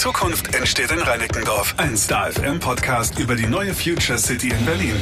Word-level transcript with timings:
Zukunft 0.00 0.54
entsteht 0.54 0.90
in 0.92 0.98
Reinickendorf. 0.98 1.74
Ein 1.76 1.94
Star 1.94 2.32
FM 2.32 2.58
Podcast 2.58 3.18
über 3.18 3.36
die 3.36 3.46
neue 3.46 3.74
Future 3.74 4.16
City 4.16 4.48
in 4.48 4.64
Berlin. 4.64 4.94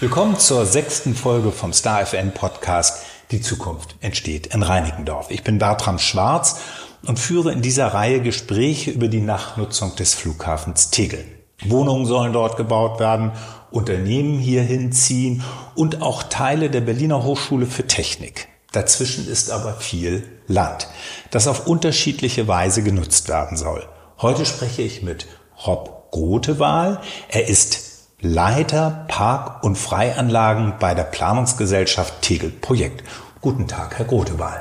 Willkommen 0.00 0.38
zur 0.38 0.66
sechsten 0.66 1.14
Folge 1.14 1.50
vom 1.50 1.72
Star 1.72 2.04
FM 2.04 2.32
Podcast 2.32 3.06
Die 3.30 3.40
Zukunft 3.40 3.96
entsteht 4.02 4.48
in 4.48 4.62
Reinickendorf. 4.62 5.30
Ich 5.30 5.42
bin 5.42 5.56
Bertram 5.56 5.98
Schwarz 5.98 6.60
und 7.06 7.18
führe 7.18 7.52
in 7.52 7.62
dieser 7.62 7.86
Reihe 7.94 8.20
Gespräche 8.20 8.90
über 8.90 9.08
die 9.08 9.22
Nachnutzung 9.22 9.96
des 9.96 10.12
Flughafens 10.12 10.90
Tegel. 10.90 11.24
Wohnungen 11.64 12.04
sollen 12.04 12.34
dort 12.34 12.58
gebaut 12.58 13.00
werden, 13.00 13.32
Unternehmen 13.70 14.40
hierhin 14.40 14.92
ziehen 14.92 15.42
und 15.74 16.02
auch 16.02 16.24
Teile 16.24 16.68
der 16.68 16.82
Berliner 16.82 17.22
Hochschule 17.22 17.64
für 17.64 17.86
Technik. 17.86 18.51
Dazwischen 18.72 19.28
ist 19.28 19.50
aber 19.50 19.74
viel 19.74 20.26
Land, 20.48 20.88
das 21.30 21.46
auf 21.46 21.66
unterschiedliche 21.66 22.48
Weise 22.48 22.82
genutzt 22.82 23.28
werden 23.28 23.56
soll. 23.56 23.86
Heute 24.20 24.46
spreche 24.46 24.82
ich 24.82 25.02
mit 25.02 25.26
Rob 25.66 26.10
Grotewahl. 26.10 27.00
Er 27.28 27.48
ist 27.48 28.08
Leiter 28.20 29.04
Park- 29.08 29.64
und 29.64 29.76
Freianlagen 29.76 30.74
bei 30.78 30.94
der 30.94 31.04
Planungsgesellschaft 31.04 32.22
Tegel 32.22 32.50
Projekt. 32.50 33.02
Guten 33.40 33.66
Tag, 33.66 33.98
Herr 33.98 34.06
Grotewahl. 34.06 34.60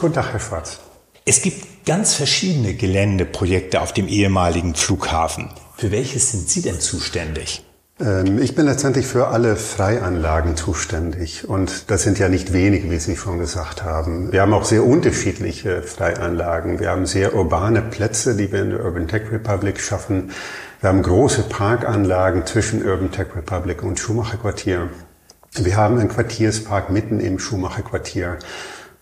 Guten 0.00 0.14
Tag, 0.14 0.32
Herr 0.32 0.40
Schwarz. 0.40 0.78
Es 1.24 1.42
gibt 1.42 1.84
ganz 1.86 2.14
verschiedene 2.14 2.74
Geländeprojekte 2.74 3.80
auf 3.80 3.92
dem 3.92 4.08
ehemaligen 4.08 4.74
Flughafen. 4.74 5.50
Für 5.76 5.90
welches 5.90 6.30
sind 6.30 6.48
Sie 6.48 6.62
denn 6.62 6.80
zuständig? 6.80 7.65
Ähm, 7.98 8.38
ich 8.40 8.54
bin 8.54 8.66
letztendlich 8.66 9.06
für 9.06 9.28
alle 9.28 9.56
Freianlagen 9.56 10.56
zuständig. 10.56 11.48
Und 11.48 11.90
das 11.90 12.02
sind 12.02 12.18
ja 12.18 12.28
nicht 12.28 12.52
wenige, 12.52 12.90
wie 12.90 12.98
Sie 12.98 13.16
schon 13.16 13.38
gesagt 13.38 13.82
haben. 13.82 14.32
Wir 14.32 14.42
haben 14.42 14.52
auch 14.52 14.64
sehr 14.64 14.84
unterschiedliche 14.84 15.82
Freianlagen. 15.82 16.78
Wir 16.78 16.90
haben 16.90 17.06
sehr 17.06 17.34
urbane 17.34 17.82
Plätze, 17.82 18.36
die 18.36 18.52
wir 18.52 18.62
in 18.62 18.70
der 18.70 18.84
Urban 18.84 19.08
Tech 19.08 19.32
Republic 19.32 19.80
schaffen. 19.80 20.30
Wir 20.80 20.90
haben 20.90 21.02
große 21.02 21.44
Parkanlagen 21.44 22.44
zwischen 22.44 22.86
Urban 22.86 23.10
Tech 23.10 23.28
Republic 23.34 23.82
und 23.82 23.98
Schumacher 23.98 24.36
Quartier. 24.36 24.90
Wir 25.54 25.76
haben 25.76 25.98
einen 25.98 26.10
Quartierspark 26.10 26.90
mitten 26.90 27.18
im 27.18 27.38
Schumacher 27.38 27.80
Quartier. 27.80 28.36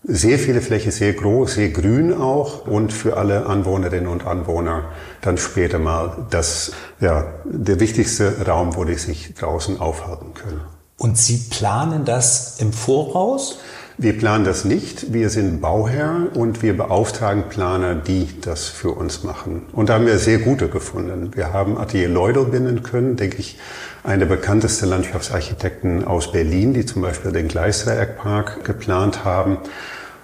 Sehr 0.07 0.37
viele 0.37 0.61
Fläche, 0.61 0.91
sehr 0.91 1.13
groß, 1.13 1.55
sehr 1.55 1.69
grün 1.69 2.13
auch 2.13 2.67
und 2.67 2.93
für 2.93 3.17
alle 3.17 3.47
Anwohnerinnen 3.47 4.07
und 4.07 4.27
Anwohner 4.27 4.91
dann 5.21 5.39
später 5.39 5.79
mal 5.79 6.27
das, 6.29 6.73
ja, 6.99 7.33
der 7.43 7.79
wichtigste 7.79 8.45
Raum, 8.45 8.75
wo 8.75 8.83
die 8.83 8.95
sich 8.95 9.33
draußen 9.33 9.79
aufhalten 9.79 10.35
können. 10.35 10.61
Und 10.97 11.17
Sie 11.17 11.37
planen 11.49 12.05
das 12.05 12.59
im 12.59 12.71
Voraus? 12.71 13.57
Wir 13.97 14.17
planen 14.17 14.45
das 14.45 14.63
nicht. 14.63 15.11
Wir 15.11 15.29
sind 15.29 15.59
Bauherr 15.59 16.27
und 16.35 16.61
wir 16.61 16.77
beauftragen 16.77 17.45
Planer, 17.49 17.95
die 17.95 18.27
das 18.41 18.65
für 18.65 18.91
uns 18.91 19.23
machen. 19.23 19.63
Und 19.71 19.89
da 19.89 19.95
haben 19.95 20.05
wir 20.05 20.19
sehr 20.19 20.37
gute 20.37 20.67
gefunden. 20.67 21.31
Wir 21.33 21.51
haben 21.51 21.77
Atelier 21.77 22.09
Leudel 22.09 22.45
binden 22.45 22.83
können, 22.83 23.15
denke 23.15 23.37
ich, 23.37 23.57
eine 24.05 24.19
der 24.19 24.35
bekanntesten 24.35 24.89
Landschaftsarchitekten 24.89 26.05
aus 26.05 26.31
Berlin, 26.31 26.73
die 26.73 26.85
zum 26.85 27.01
Beispiel 27.01 27.31
den 27.31 27.47
Gleisdreieckpark 27.47 28.63
geplant 28.63 29.25
haben. 29.25 29.57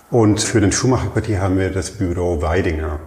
Und 0.10 0.42
für 0.42 0.62
den 0.62 0.72
Schumacher-Quartier 0.72 1.42
haben 1.42 1.58
wir 1.58 1.72
das 1.72 1.92
Büro 1.92 2.42
Weidinger 2.42 3.00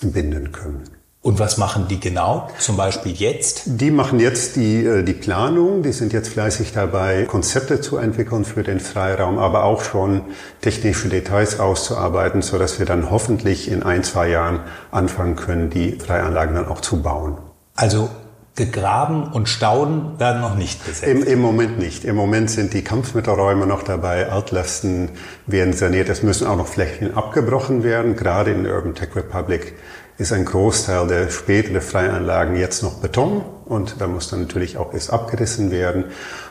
binden 0.00 0.52
können. 0.52 0.84
Und 1.22 1.38
was 1.38 1.56
machen 1.56 1.88
die 1.88 2.00
genau? 2.00 2.50
Zum 2.58 2.76
Beispiel 2.76 3.12
jetzt? 3.12 3.62
Die 3.64 3.90
machen 3.90 4.20
jetzt 4.20 4.56
die, 4.56 4.84
äh, 4.84 5.02
die 5.02 5.14
Planung. 5.14 5.82
Die 5.82 5.92
sind 5.92 6.12
jetzt 6.12 6.28
fleißig 6.28 6.72
dabei, 6.74 7.24
Konzepte 7.24 7.80
zu 7.80 7.96
entwickeln 7.96 8.44
für 8.44 8.62
den 8.62 8.78
Freiraum, 8.78 9.38
aber 9.38 9.64
auch 9.64 9.82
schon 9.82 10.20
technische 10.60 11.08
Details 11.08 11.60
auszuarbeiten, 11.60 12.42
so 12.42 12.58
dass 12.58 12.78
wir 12.78 12.84
dann 12.84 13.10
hoffentlich 13.10 13.70
in 13.70 13.82
ein, 13.82 14.04
zwei 14.04 14.28
Jahren 14.28 14.60
anfangen 14.90 15.34
können, 15.34 15.70
die 15.70 15.92
Freianlagen 15.92 16.56
dann 16.56 16.68
auch 16.68 16.82
zu 16.82 17.00
bauen. 17.00 17.38
Also 17.74 18.10
Gegraben 18.56 19.32
und 19.32 19.48
Stauden 19.48 20.18
werden 20.20 20.40
noch 20.40 20.54
nicht 20.54 20.86
besetzt. 20.86 21.10
Im, 21.10 21.24
Im 21.24 21.40
Moment 21.40 21.78
nicht. 21.78 22.04
Im 22.04 22.14
Moment 22.14 22.50
sind 22.50 22.72
die 22.72 22.84
Kampfmittelräume 22.84 23.66
noch 23.66 23.82
dabei, 23.82 24.28
Altlasten 24.28 25.10
werden 25.46 25.72
saniert. 25.72 26.08
Es 26.08 26.22
müssen 26.22 26.46
auch 26.46 26.56
noch 26.56 26.68
Flächen 26.68 27.16
abgebrochen 27.16 27.82
werden. 27.82 28.14
Gerade 28.14 28.52
in 28.52 28.62
der 28.62 28.74
Urban 28.74 28.94
Tech 28.94 29.08
Republic 29.16 29.74
ist 30.18 30.32
ein 30.32 30.44
Großteil 30.44 31.08
der 31.08 31.30
späteren 31.30 31.80
Freianlagen 31.80 32.54
jetzt 32.54 32.84
noch 32.84 32.94
Beton 33.00 33.44
und 33.64 34.00
da 34.00 34.06
muss 34.06 34.30
dann 34.30 34.42
natürlich 34.42 34.76
auch 34.76 34.94
erst 34.94 35.12
abgerissen 35.12 35.72
werden. 35.72 36.04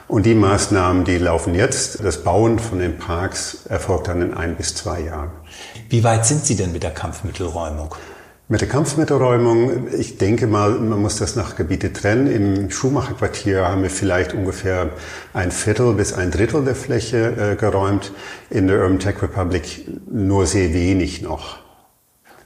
Und 0.10 0.26
die 0.26 0.36
Maßnahmen, 0.36 1.06
die 1.06 1.18
laufen 1.18 1.56
jetzt. 1.56 2.04
Das 2.04 2.24
Bauen 2.24 2.60
von 2.60 2.80
den 2.80 2.98
Parks 2.98 3.66
erfolgt 3.70 4.10
dann 4.10 4.22
in 4.22 4.34
ein 4.34 4.58
bis 4.58 4.76
zwei 4.76 5.00
Jahren. 5.00 5.32
Wie 5.88 6.04
weit 6.04 6.26
sind 6.26 6.46
Sie 6.46 6.58
denn 6.58 6.74
mit 6.74 6.84
der 6.84 6.92
Kampfmittelräumung? 6.92 7.96
Mit 8.50 8.60
der 8.60 8.68
Kampfmittelräumung, 8.68 9.88
ich 9.98 10.18
denke 10.18 10.48
mal, 10.48 10.72
man 10.72 11.02
muss 11.02 11.16
das 11.16 11.38
nach 11.38 11.56
Gebiete 11.56 11.94
trennen. 11.94 12.28
Im 12.28 12.70
Schumacher-Quartier 12.70 13.66
haben 13.70 13.84
wir 13.84 13.90
vielleicht 13.90 14.34
ungefähr 14.34 14.90
ein 15.34 15.50
Viertel 15.50 15.94
bis 15.94 16.12
ein 16.12 16.30
Drittel 16.30 16.66
der 16.66 16.76
Fläche 16.76 17.54
äh, 17.54 17.56
geräumt. 17.56 18.12
In 18.50 18.68
der 18.68 18.82
Urban 18.82 19.00
Tech 19.00 19.22
Republic 19.22 19.88
nur 20.12 20.46
sehr 20.46 20.74
wenig 20.74 21.22
noch. 21.22 21.60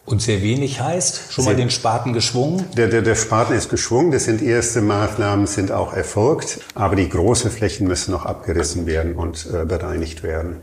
Und 0.05 0.21
sehr 0.21 0.43
wenig 0.43 0.79
heißt 0.79 1.33
schon 1.33 1.43
sehr, 1.43 1.53
mal 1.53 1.57
den 1.57 1.71
Spaten 1.71 2.13
geschwungen? 2.13 2.65
Der, 2.77 2.87
der, 2.87 3.01
der 3.01 3.15
Spaten 3.15 3.53
ist 3.53 3.69
geschwungen. 3.69 4.11
Das 4.11 4.25
sind 4.25 4.43
erste 4.43 4.81
Maßnahmen, 4.81 5.47
sind 5.47 5.71
auch 5.71 5.93
erfolgt. 5.93 6.59
Aber 6.75 6.95
die 6.95 7.09
großen 7.09 7.49
Flächen 7.49 7.87
müssen 7.87 8.11
noch 8.11 8.25
abgerissen 8.25 8.85
werden 8.85 9.15
und 9.15 9.47
äh, 9.51 9.65
bereinigt 9.65 10.21
werden. 10.21 10.57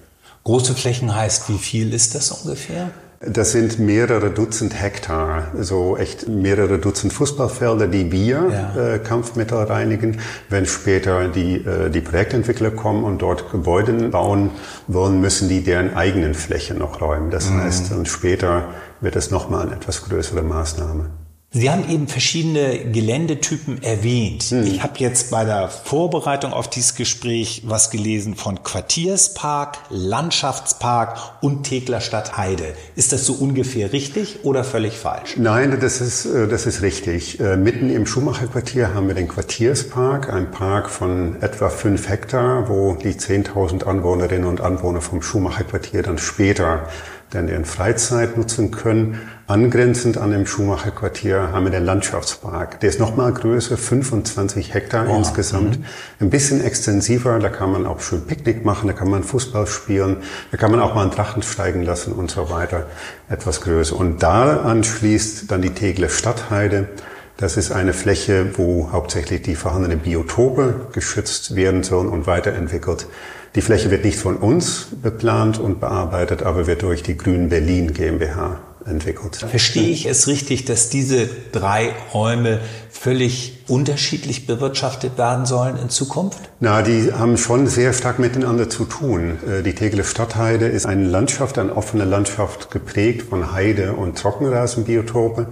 Große 0.45 0.75
Flächen 0.75 1.15
heißt, 1.15 1.49
wie 1.49 1.59
viel 1.59 1.93
ist 1.93 2.15
das 2.15 2.31
ungefähr? 2.31 2.93
Das 3.29 3.53
sind 3.53 3.79
mehrere 3.79 4.31
Dutzend 4.31 4.81
Hektar, 4.81 5.49
so 5.61 5.97
echt 5.97 6.29
mehrere 6.29 6.79
Dutzend 6.79 7.13
Fußballfelder, 7.13 7.89
die 7.89 8.11
wir 8.13 8.49
ja. 8.51 8.95
äh, 8.95 8.99
Kampfmittel 8.99 9.59
reinigen. 9.59 10.21
Wenn 10.49 10.67
später 10.67 11.29
die, 11.29 11.57
äh, 11.57 11.91
die 11.91 12.01
Projektentwickler 12.01 12.71
kommen 12.71 13.05
und 13.05 13.23
dort 13.23 13.51
Gebäude 13.51 14.09
bauen 14.09 14.51
wollen, 14.89 15.21
müssen 15.21 15.49
die 15.49 15.63
deren 15.63 15.95
eigenen 15.95 16.35
Fläche 16.35 16.75
noch 16.75 17.01
räumen. 17.01 17.31
Das 17.31 17.51
mhm. 17.51 17.63
heißt, 17.63 17.93
und 17.93 18.09
später 18.09 18.65
wird 19.01 19.17
es 19.17 19.31
nochmal 19.31 19.67
eine 19.67 19.77
etwas 19.77 20.05
größere 20.05 20.43
Maßnahme. 20.43 21.24
Sie 21.57 21.71
haben 21.71 21.89
eben 21.89 22.09
verschiedene 22.09 22.91
Geländetypen 22.91 23.81
erwähnt. 23.81 24.43
Hm. 24.43 24.67
Ich 24.67 24.83
habe 24.83 24.95
jetzt 24.99 25.31
bei 25.31 25.45
der 25.45 25.69
Vorbereitung 25.69 26.53
auf 26.53 26.69
dieses 26.69 26.97
Gespräch 26.97 27.63
was 27.65 27.91
gelesen 27.91 28.35
von 28.35 28.65
Quartierspark, 28.65 29.79
Landschaftspark 29.89 31.17
und 31.43 31.63
Tegler 31.63 32.01
Stadtheide. 32.01 32.75
Ist 32.97 33.13
das 33.13 33.25
so 33.25 33.35
ungefähr 33.35 33.93
richtig 33.93 34.41
oder 34.43 34.65
völlig 34.65 34.95
falsch? 34.95 35.37
Nein, 35.37 35.79
das 35.81 36.01
ist, 36.01 36.27
äh, 36.27 36.49
das 36.49 36.67
ist 36.67 36.83
richtig. 36.83 37.39
Äh, 37.39 37.57
mitten 37.57 37.89
im 37.89 38.05
Schumacher-Quartier 38.05 38.93
haben 38.93 39.07
wir 39.07 39.15
den 39.15 39.29
Quartierspark, 39.29 40.33
ein 40.33 40.51
Park 40.51 40.91
von 40.91 41.41
etwa 41.41 41.69
fünf 41.69 42.09
Hektar, 42.09 42.69
wo 42.69 42.95
die 42.97 43.13
10.000 43.13 43.85
Anwohnerinnen 43.85 44.49
und 44.49 44.61
Anwohner 44.61 45.01
vom 45.01 45.23
Schumacher-Quartier 45.23 46.03
dann 46.03 46.19
später 46.19 46.89
dann 47.35 47.49
ihren 47.49 47.65
Freizeit 47.65 48.37
nutzen 48.37 48.71
können. 48.71 49.21
Angrenzend 49.47 50.17
an 50.17 50.31
dem 50.31 50.47
Schumacher 50.47 50.91
Quartier 50.91 51.53
haben 51.53 51.65
wir 51.65 51.71
den 51.71 51.85
Landschaftspark. 51.85 52.81
Der 52.81 52.89
ist 52.89 52.99
noch 52.99 53.17
mal 53.17 53.33
größer, 53.33 53.77
25 53.77 54.73
Hektar 54.73 55.07
oh, 55.09 55.17
insgesamt. 55.17 55.79
Mhm. 55.79 55.85
Ein 56.21 56.31
bisschen 56.31 56.65
extensiver, 56.65 57.39
da 57.39 57.51
kann 57.51 57.71
man 57.71 57.87
auch 57.87 58.01
schön 58.01 58.27
Picknick 58.27 58.65
machen, 58.65 58.87
da 58.87 58.95
kann 58.95 59.11
man 59.11 59.23
Fußball 59.23 59.67
spielen, 59.67 60.19
da 60.51 60.57
kann 60.57 60.71
man 60.71 60.81
auch 60.81 60.95
mal 60.95 61.03
einen 61.03 61.11
Drachen 61.11 61.43
steigen 61.43 61.83
lassen 61.83 62.13
und 62.13 62.31
so 62.31 62.49
weiter. 62.49 62.87
Etwas 63.29 63.61
größer. 63.61 63.97
Und 63.97 64.23
da 64.23 64.63
anschließt 64.63 65.51
dann 65.51 65.61
die 65.61 65.75
Tegler 65.75 66.09
Stadtheide. 66.09 66.89
Das 67.37 67.57
ist 67.57 67.73
eine 67.73 67.93
Fläche, 67.93 68.57
wo 68.57 68.93
hauptsächlich 68.93 69.43
die 69.43 69.57
vorhandenen 69.57 69.99
Biotope 69.99 70.89
geschützt 70.93 71.57
werden 71.57 71.83
sollen 71.83 72.09
und 72.09 72.27
weiterentwickelt. 72.27 73.09
Die 73.55 73.63
Fläche 73.63 73.91
wird 73.91 74.05
nicht 74.05 74.19
von 74.19 74.37
uns 74.37 74.89
beplant 75.01 75.61
und 75.61 75.79
bearbeitet, 75.79 76.43
aber 76.43 76.67
wird 76.67 76.83
durch 76.83 77.05
die 77.05 77.17
Grünen 77.17 77.49
Berlin 77.49 77.95
GmbH 77.95 78.59
entwickelt. 78.85 79.37
Verstehe 79.37 79.91
ich 79.91 80.07
es 80.07 80.27
richtig, 80.27 80.65
dass 80.65 80.91
diese 80.91 81.29
drei 81.53 81.93
Räume 82.13 82.61
völlig 82.91 83.65
unterschiedlich 83.69 84.47
bewirtschaftet 84.47 85.17
werden 85.19 85.47
sollen 85.47 85.77
in 85.79 85.89
Zukunft? 85.89 86.41
Na, 86.61 86.83
die 86.83 87.13
haben 87.13 87.37
schon 87.37 87.67
sehr 87.67 87.93
stark 87.93 88.19
miteinander 88.19 88.69
zu 88.69 88.85
tun. 88.85 89.39
Äh, 89.49 89.63
die 89.63 89.75
Tegeler 89.75 90.05
Stadtheide 90.05 90.67
ist 90.67 90.85
eine 90.85 91.07
Landschaft, 91.07 91.59
eine 91.59 91.77
offene 91.77 92.05
Landschaft 92.05 92.71
geprägt 92.71 93.29
von 93.31 93.53
Heide- 93.53 93.93
und 93.95 94.19
Trockenrasenbiotope. 94.19 95.47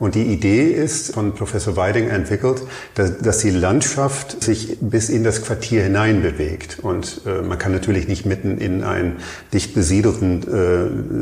Und 0.00 0.14
die 0.14 0.24
Idee 0.24 0.72
ist 0.72 1.12
von 1.12 1.34
Professor 1.34 1.76
Weiding 1.76 2.08
entwickelt, 2.08 2.62
dass, 2.94 3.18
dass 3.18 3.38
die 3.38 3.50
Landschaft 3.50 4.42
sich 4.42 4.78
bis 4.80 5.10
in 5.10 5.24
das 5.24 5.42
Quartier 5.44 5.82
hinein 5.82 6.22
bewegt. 6.22 6.78
Und 6.80 7.20
äh, 7.26 7.42
man 7.42 7.58
kann 7.58 7.70
natürlich 7.70 8.08
nicht 8.08 8.24
mitten 8.24 8.56
in 8.56 8.82
einen 8.82 9.18
dicht 9.52 9.74
besiedelten, 9.74 10.42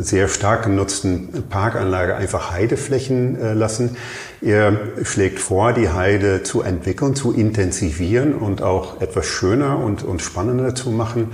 äh, 0.01 0.03
sehr 0.03 0.29
stark 0.29 0.63
genutzten 0.63 1.43
Parkanlage 1.51 2.15
einfach 2.15 2.53
Heideflächen 2.53 3.41
äh, 3.41 3.53
lassen. 3.53 3.97
Er 4.41 4.79
schlägt 5.03 5.41
vor, 5.41 5.73
die 5.73 5.89
Heide 5.89 6.45
zu 6.45 6.63
entwickeln, 6.63 7.17
zu 7.17 7.33
intensivieren 7.33 8.33
und 8.33 8.63
auch 8.63 9.01
etwas 9.01 9.27
schöner 9.27 9.81
und, 9.81 10.05
und 10.05 10.23
spannender 10.23 10.77
zu 10.77 10.91
machen. 10.91 11.33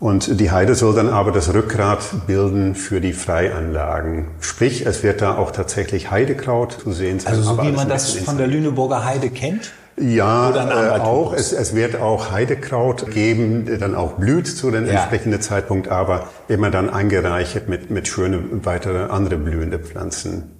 Und 0.00 0.40
die 0.40 0.50
Heide 0.52 0.76
soll 0.76 0.94
dann 0.94 1.08
aber 1.08 1.32
das 1.32 1.52
Rückgrat 1.52 2.26
bilden 2.28 2.76
für 2.76 3.00
die 3.00 3.12
Freianlagen. 3.12 4.28
Sprich, 4.40 4.86
es 4.86 5.02
wird 5.02 5.22
da 5.22 5.36
auch 5.36 5.50
tatsächlich 5.50 6.10
Heidekraut 6.10 6.78
zu 6.84 6.92
sehen 6.92 7.18
sein. 7.18 7.34
Also 7.34 7.54
so 7.54 7.62
wie 7.62 7.72
man 7.72 7.88
das 7.88 8.14
von 8.14 8.38
der 8.38 8.46
Lüneburger 8.46 9.04
Heide 9.04 9.30
kennt? 9.30 9.72
Ja, 10.00 10.50
äh, 10.50 11.00
auch. 11.00 11.32
Es, 11.32 11.52
es 11.52 11.74
wird 11.74 11.96
auch 11.96 12.30
Heidekraut 12.30 13.10
geben, 13.10 13.66
der 13.66 13.78
dann 13.78 13.96
auch 13.96 14.12
blüht 14.12 14.46
zu 14.46 14.70
dem 14.70 14.86
ja. 14.86 14.92
entsprechenden 14.92 15.40
Zeitpunkt, 15.40 15.88
aber 15.88 16.28
immer 16.46 16.70
dann 16.70 16.88
angereichert 16.88 17.68
mit, 17.68 17.90
mit 17.90 18.06
schönen 18.06 18.64
weitere 18.64 19.10
andere 19.10 19.36
blühende 19.36 19.80
Pflanzen. 19.80 20.52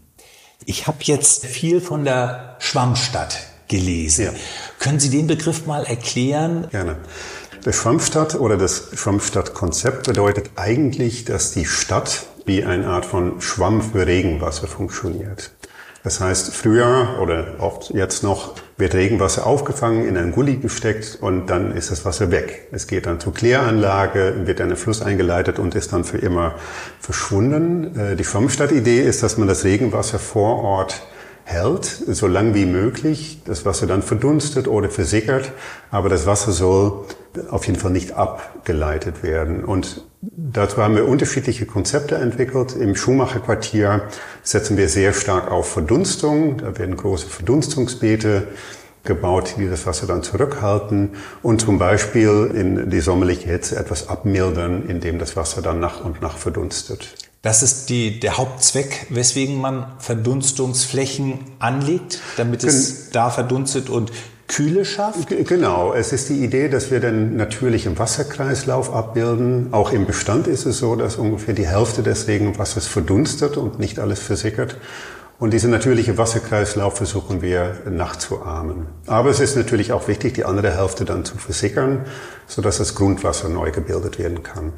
Ich 0.65 0.89
habe 0.89 0.99
jetzt 1.03 1.47
viel 1.47 1.81
von 1.81 2.05
der 2.05 2.57
Schwammstadt 2.59 3.39
gelesen. 3.69 4.25
Ja. 4.25 4.31
Können 4.81 4.99
Sie 4.99 5.11
den 5.11 5.29
Begriff 5.29 5.67
mal 5.67 5.85
erklären? 5.85 6.67
Gerne. 6.71 6.97
Der 7.69 7.75
Schwammstadt 7.75 8.35
oder 8.35 8.57
das 8.57 8.93
Schwammstadtkonzept 8.95 10.07
bedeutet 10.07 10.53
eigentlich, 10.57 11.27
dass 11.27 11.51
die 11.51 11.67
Stadt 11.67 12.25
wie 12.47 12.65
eine 12.65 12.87
Art 12.87 13.05
von 13.05 13.43
Schwamm 13.43 13.83
für 13.83 14.07
Regenwasser 14.07 14.67
funktioniert. 14.67 15.51
Das 16.03 16.19
heißt, 16.19 16.55
früher 16.55 17.19
oder 17.21 17.57
oft 17.59 17.91
jetzt 17.91 18.23
noch 18.23 18.55
wird 18.79 18.95
Regenwasser 18.95 19.47
aufgefangen, 19.47 20.09
in 20.09 20.17
einen 20.17 20.33
Gully 20.33 20.57
gesteckt 20.57 21.19
und 21.21 21.49
dann 21.49 21.77
ist 21.77 21.91
das 21.91 22.07
Wasser 22.07 22.31
weg. 22.31 22.69
Es 22.73 22.87
geht 22.87 23.05
dann 23.05 23.21
zur 23.21 23.35
Kläranlage, 23.35 24.47
wird 24.47 24.61
in 24.61 24.69
den 24.69 24.79
Fluss 24.79 25.03
eingeleitet 25.03 25.59
und 25.59 25.75
ist 25.75 25.93
dann 25.93 26.05
für 26.05 26.17
immer 26.17 26.55
verschwunden. 27.01 28.01
Äh, 28.01 28.17
die 28.17 28.25
Schwammstadtidee 28.25 29.03
ist, 29.03 29.23
dass 29.23 29.37
man 29.37 29.47
das 29.47 29.65
Regenwasser 29.65 30.19
vor 30.19 30.65
Ort 30.65 31.03
hält, 31.49 31.87
so 31.87 32.27
lang 32.27 32.55
wie 32.55 32.67
möglich. 32.67 33.41
Das 33.47 33.65
Wasser 33.65 33.87
dann 33.87 34.03
verdunstet 34.03 34.69
oder 34.69 34.91
versickert, 34.91 35.51
aber 35.91 36.11
das 36.11 36.27
Wasser 36.27 36.53
soll 36.53 37.07
auf 37.51 37.67
jeden 37.67 37.79
Fall 37.79 37.91
nicht 37.91 38.13
abgeleitet 38.13 39.23
werden. 39.23 39.65
Und 39.65 40.05
dazu 40.21 40.77
haben 40.77 40.95
wir 40.95 41.09
unterschiedliche 41.09 41.65
Konzepte 41.65 42.17
entwickelt. 42.17 42.77
Im 42.77 42.95
Schumacher 42.95 43.41
Quartier 43.41 44.03
setzen 44.43 44.77
wir 44.77 44.89
sehr 44.89 45.15
stark 45.15 45.51
auf 45.51 45.71
Verdunstung. 45.73 46.59
Da 46.59 46.77
werden 46.79 46.97
große 46.97 47.27
Verdunstungsbeete 47.27 48.49
gebaut, 49.05 49.55
die 49.57 49.69
das 49.69 49.87
Wasser 49.87 50.07
dann 50.07 50.23
zurückhalten 50.23 51.13
und 51.43 51.63
zum 51.63 51.79
Beispiel 51.79 52.51
in 52.55 52.91
die 52.91 53.01
sommerliche 53.01 53.49
Hitze 53.49 53.77
etwas 53.77 54.09
abmildern, 54.09 54.85
indem 54.87 55.19
das 55.19 55.35
Wasser 55.35 55.63
dann 55.63 55.81
nach 55.81 56.05
und 56.05 56.21
nach 56.21 56.37
verdunstet. 56.37 57.15
Das 57.49 57.63
ist 57.63 57.89
die, 57.89 58.21
der 58.21 58.37
Hauptzweck, 58.37 59.07
weswegen 59.09 59.59
man 59.59 59.87
Verdunstungsflächen 60.01 61.39
anlegt, 61.59 62.21
damit 62.37 62.63
es 62.63 63.09
da 63.09 63.31
verdunstet 63.31 63.89
und 63.89 64.13
Kühle 64.49 64.85
schafft? 64.85 65.29
Genau, 65.29 65.95
es 65.95 66.13
ist 66.13 66.29
die 66.29 66.45
Idee, 66.45 66.69
dass 66.69 66.91
wir 66.91 67.01
den 67.01 67.37
natürlichen 67.39 67.99
Wasserkreislauf 67.99 68.93
abbilden. 68.93 69.69
Auch 69.73 69.93
im 69.93 70.05
Bestand 70.05 70.47
ist 70.47 70.67
es 70.67 70.77
so, 70.77 70.95
dass 70.95 71.17
ungefähr 71.17 71.55
die 71.55 71.67
Hälfte 71.67 72.03
des 72.03 72.29
Regenwassers 72.29 72.87
verdunstet 72.87 73.57
und 73.57 73.79
nicht 73.79 73.99
alles 73.99 74.21
versickert. 74.21 74.77
Und 75.39 75.55
diese 75.55 75.69
natürliche 75.69 76.19
Wasserkreislauf 76.19 76.99
versuchen 76.99 77.41
wir 77.41 77.79
nachzuahmen. 77.89 78.89
Aber 79.07 79.31
es 79.31 79.41
ist 79.41 79.57
natürlich 79.57 79.93
auch 79.93 80.07
wichtig, 80.07 80.35
die 80.35 80.45
andere 80.45 80.77
Hälfte 80.77 81.07
dann 81.07 81.25
zu 81.25 81.39
versickern, 81.39 82.05
sodass 82.47 82.77
das 82.77 82.95
Grundwasser 82.95 83.49
neu 83.49 83.71
gebildet 83.71 84.19
werden 84.19 84.43
kann. 84.43 84.75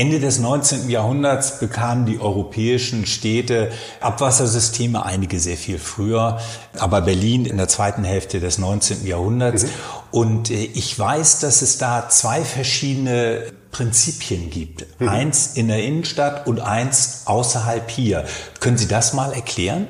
Ende 0.00 0.18
des 0.18 0.38
19. 0.38 0.88
Jahrhunderts 0.88 1.58
bekamen 1.58 2.06
die 2.06 2.20
europäischen 2.20 3.04
Städte 3.04 3.70
Abwassersysteme, 4.00 5.04
einige 5.04 5.38
sehr 5.38 5.58
viel 5.58 5.78
früher, 5.78 6.40
aber 6.78 7.02
Berlin 7.02 7.44
in 7.44 7.58
der 7.58 7.68
zweiten 7.68 8.02
Hälfte 8.02 8.40
des 8.40 8.56
19. 8.56 9.06
Jahrhunderts. 9.06 9.64
Mhm. 9.64 9.68
Und 10.10 10.50
äh, 10.50 10.54
ich 10.54 10.98
weiß, 10.98 11.40
dass 11.40 11.60
es 11.60 11.76
da 11.76 12.08
zwei 12.08 12.40
verschiedene 12.40 13.42
Prinzipien 13.72 14.48
gibt. 14.48 14.86
Mhm. 15.00 15.08
Eins 15.10 15.48
in 15.56 15.68
der 15.68 15.82
Innenstadt 15.82 16.46
und 16.46 16.60
eins 16.60 17.24
außerhalb 17.26 17.90
hier. 17.90 18.24
Können 18.58 18.78
Sie 18.78 18.88
das 18.88 19.12
mal 19.12 19.34
erklären? 19.34 19.86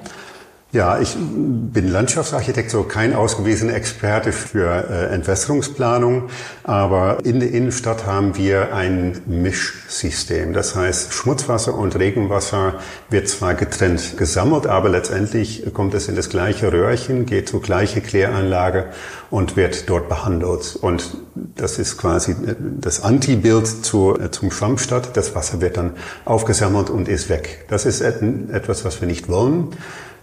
Ja, 0.72 1.00
ich 1.00 1.16
bin 1.18 1.88
Landschaftsarchitekt, 1.88 2.70
so 2.70 2.84
kein 2.84 3.12
ausgewiesener 3.12 3.74
Experte 3.74 4.30
für 4.30 4.68
äh, 4.68 5.12
Entwässerungsplanung, 5.12 6.28
aber 6.62 7.18
in 7.24 7.40
der 7.40 7.50
Innenstadt 7.50 8.06
haben 8.06 8.36
wir 8.36 8.72
ein 8.72 9.20
Mischsystem. 9.26 10.52
Das 10.52 10.76
heißt, 10.76 11.12
Schmutzwasser 11.12 11.74
und 11.74 11.98
Regenwasser 11.98 12.74
wird 13.08 13.28
zwar 13.28 13.54
getrennt 13.54 14.16
gesammelt, 14.16 14.68
aber 14.68 14.90
letztendlich 14.90 15.64
kommt 15.74 15.92
es 15.94 16.06
in 16.06 16.14
das 16.14 16.28
gleiche 16.28 16.72
Röhrchen, 16.72 17.26
geht 17.26 17.48
zur 17.48 17.62
gleichen 17.62 18.04
Kläranlage 18.04 18.90
und 19.28 19.56
wird 19.56 19.90
dort 19.90 20.08
behandelt. 20.08 20.78
Und 20.80 21.16
das 21.34 21.80
ist 21.80 21.98
quasi 21.98 22.36
das 22.80 23.02
Antibild 23.02 23.66
zu, 23.66 24.16
äh, 24.16 24.30
zum 24.30 24.52
Schwammstadt. 24.52 25.16
Das 25.16 25.34
Wasser 25.34 25.60
wird 25.60 25.76
dann 25.76 25.94
aufgesammelt 26.24 26.90
und 26.90 27.08
ist 27.08 27.28
weg. 27.28 27.64
Das 27.68 27.86
ist 27.86 28.02
etwas, 28.02 28.84
was 28.84 29.00
wir 29.00 29.08
nicht 29.08 29.28
wollen. 29.28 29.70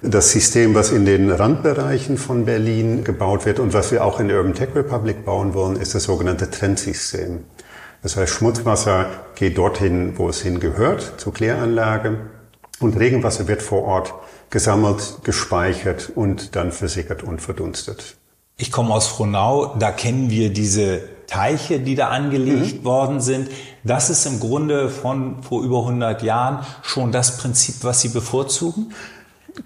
Das 0.04 0.32
System, 0.32 0.76
was 0.76 0.92
in 0.92 1.06
den 1.06 1.32
Randbereichen 1.32 2.18
von 2.18 2.46
Berlin 2.46 3.04
gebaut 3.04 3.48
wird 3.48 3.60
und 3.60 3.74
was 3.74 3.92
wir 3.92 4.06
auch 4.06 4.20
in 4.20 4.28
der 4.28 4.38
Urban 4.38 4.54
Tech 4.54 4.70
Republic 4.76 5.26
bauen 5.26 5.56
wollen, 5.56 5.76
ist 5.76 5.96
das 5.96 6.04
sogenannte 6.04 6.52
Trendsystem. 6.52 7.46
Das 8.04 8.16
heißt, 8.16 8.32
Schmutzwasser 8.32 9.08
geht 9.34 9.58
dorthin, 9.58 10.14
wo 10.18 10.30
es 10.30 10.42
hingehört, 10.42 11.16
zur 11.18 11.34
Kläranlage. 11.34 12.20
Und 12.80 13.00
Regenwasser 13.00 13.48
wird 13.48 13.64
vor 13.64 13.86
Ort 13.86 14.14
gesammelt, 14.52 15.18
gespeichert 15.24 16.12
und 16.14 16.56
dann 16.56 16.72
versickert 16.72 17.24
und 17.24 17.42
verdunstet. 17.42 18.18
Ich 18.56 18.72
komme 18.72 18.94
aus 18.94 19.08
Frohnau, 19.08 19.76
da 19.80 19.92
kennen 19.92 20.30
wir 20.30 20.54
diese 20.54 21.02
Teiche, 21.26 21.80
die 21.80 21.96
da 21.96 22.10
angelegt 22.10 22.82
mhm. 22.82 22.86
worden 22.86 23.20
sind. 23.20 23.50
Das 23.84 24.12
ist 24.12 24.28
im 24.28 24.40
Grunde 24.40 24.90
von 24.90 25.42
vor 25.42 25.64
über 25.64 25.80
100 25.80 26.22
Jahren 26.22 26.66
schon 26.84 27.12
das 27.12 27.38
Prinzip, 27.38 27.78
was 27.82 28.02
Sie 28.02 28.10
bevorzugen? 28.10 28.94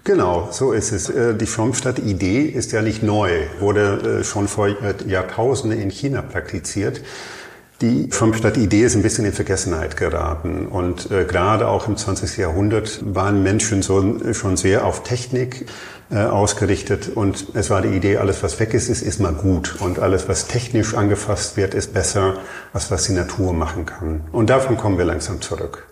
Genau, 0.04 0.48
so 0.50 0.72
ist 0.72 0.92
es. 0.92 1.10
Äh, 1.10 1.34
die 1.34 1.46
Schwammstadt-Idee 1.46 2.42
ist 2.42 2.72
ja 2.72 2.82
nicht 2.82 3.02
neu, 3.02 3.30
wurde 3.60 4.20
äh, 4.20 4.24
schon 4.24 4.48
vor 4.48 4.68
Jahrtausenden 5.06 5.80
in 5.80 5.90
China 5.90 6.22
praktiziert. 6.22 7.02
Die 7.80 8.08
Schwammstadt-Idee 8.12 8.84
ist 8.84 8.94
ein 8.94 9.02
bisschen 9.02 9.24
in 9.24 9.32
Vergessenheit 9.32 9.96
geraten 9.96 10.66
und 10.66 11.10
äh, 11.10 11.24
gerade 11.24 11.66
auch 11.68 11.88
im 11.88 11.96
20. 11.96 12.36
Jahrhundert 12.36 13.00
waren 13.02 13.42
Menschen 13.42 13.82
schon 13.82 14.56
sehr 14.56 14.86
auf 14.86 15.02
Technik 15.02 15.66
ausgerichtet 16.10 17.08
und 17.14 17.46
es 17.54 17.70
war 17.70 17.80
die 17.80 17.88
Idee, 17.88 18.18
alles 18.18 18.42
was 18.42 18.60
weg 18.60 18.74
ist, 18.74 18.90
ist, 18.90 19.00
ist 19.00 19.18
mal 19.18 19.32
gut 19.32 19.76
und 19.80 19.98
alles 19.98 20.28
was 20.28 20.46
technisch 20.46 20.94
angefasst 20.94 21.56
wird, 21.56 21.72
ist 21.72 21.94
besser, 21.94 22.34
als 22.74 22.90
was 22.90 23.04
die 23.04 23.14
Natur 23.14 23.54
machen 23.54 23.86
kann. 23.86 24.28
Und 24.30 24.50
davon 24.50 24.76
kommen 24.76 24.98
wir 24.98 25.06
langsam 25.06 25.40
zurück. 25.40 25.86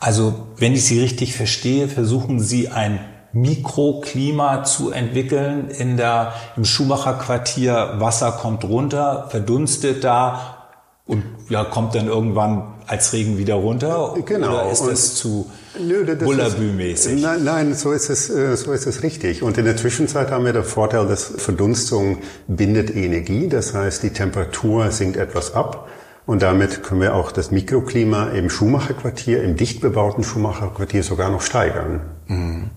Also, 0.00 0.48
wenn 0.56 0.72
ich 0.72 0.84
Sie 0.84 1.00
richtig 1.00 1.36
verstehe, 1.36 1.86
versuchen 1.86 2.40
Sie 2.40 2.70
ein 2.70 2.98
Mikroklima 3.32 4.64
zu 4.64 4.90
entwickeln 4.90 5.68
in 5.68 5.96
der, 5.96 6.34
im 6.56 6.64
Schumacher 6.64 7.14
Quartier. 7.14 7.94
Wasser 7.98 8.32
kommt 8.32 8.64
runter, 8.64 9.26
verdunstet 9.30 10.04
da 10.04 10.62
und 11.06 11.24
ja, 11.48 11.64
kommt 11.64 11.94
dann 11.94 12.06
irgendwann 12.06 12.74
als 12.86 13.12
Regen 13.12 13.36
wieder 13.38 13.54
runter? 13.54 14.14
Genau. 14.24 14.52
Oder 14.52 14.70
ist 14.70 14.86
das 14.86 15.14
zu 15.14 15.50
Bullabü-mäßig? 15.76 17.20
Nein, 17.20 17.44
nein, 17.44 17.74
so 17.74 17.92
ist 17.92 18.08
es, 18.08 18.30
äh, 18.30 18.56
so 18.56 18.72
ist 18.72 18.86
es 18.86 19.02
richtig. 19.02 19.42
Und 19.42 19.58
in 19.58 19.64
der 19.64 19.76
Zwischenzeit 19.76 20.30
haben 20.30 20.44
wir 20.44 20.52
den 20.52 20.64
Vorteil, 20.64 21.06
dass 21.06 21.24
Verdunstung 21.24 22.18
bindet 22.46 22.94
Energie. 22.94 23.48
Das 23.48 23.74
heißt, 23.74 24.02
die 24.02 24.10
Temperatur 24.10 24.90
sinkt 24.90 25.16
etwas 25.16 25.54
ab. 25.54 25.88
Und 26.24 26.42
damit 26.42 26.84
können 26.84 27.00
wir 27.00 27.16
auch 27.16 27.32
das 27.32 27.50
Mikroklima 27.50 28.28
im 28.28 28.48
Schumacher-Quartier, 28.48 29.42
im 29.42 29.56
dicht 29.56 29.80
bebauten 29.80 30.22
Schumacher-Quartier 30.22 31.02
sogar 31.02 31.30
noch 31.30 31.42
steigern. 31.42 32.00
Mhm. 32.28 32.70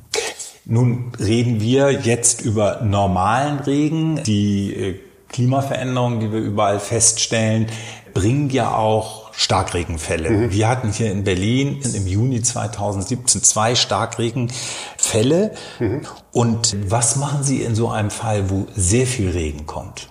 Nun 0.65 1.11
reden 1.19 1.61
wir 1.61 1.91
jetzt 1.91 2.41
über 2.41 2.81
normalen 2.81 3.59
Regen. 3.59 4.23
Die 4.23 4.73
äh, 4.73 4.99
Klimaveränderungen, 5.29 6.19
die 6.19 6.31
wir 6.31 6.39
überall 6.39 6.79
feststellen, 6.79 7.67
bringen 8.13 8.49
ja 8.49 8.73
auch 8.75 9.25
Starkregenfälle. 9.33 10.29
Mhm. 10.29 10.51
Wir 10.51 10.67
hatten 10.67 10.91
hier 10.91 11.11
in 11.11 11.23
Berlin 11.23 11.81
im 11.93 12.07
Juni 12.07 12.41
2017 12.41 13.43
zwei 13.43 13.75
Starkregenfälle. 13.75 15.51
Mhm. 15.79 16.01
Und 16.31 16.75
was 16.89 17.17
machen 17.17 17.43
Sie 17.43 17.61
in 17.61 17.75
so 17.75 17.89
einem 17.89 18.11
Fall, 18.11 18.49
wo 18.49 18.65
sehr 18.75 19.05
viel 19.05 19.29
Regen 19.29 19.65
kommt? 19.65 20.07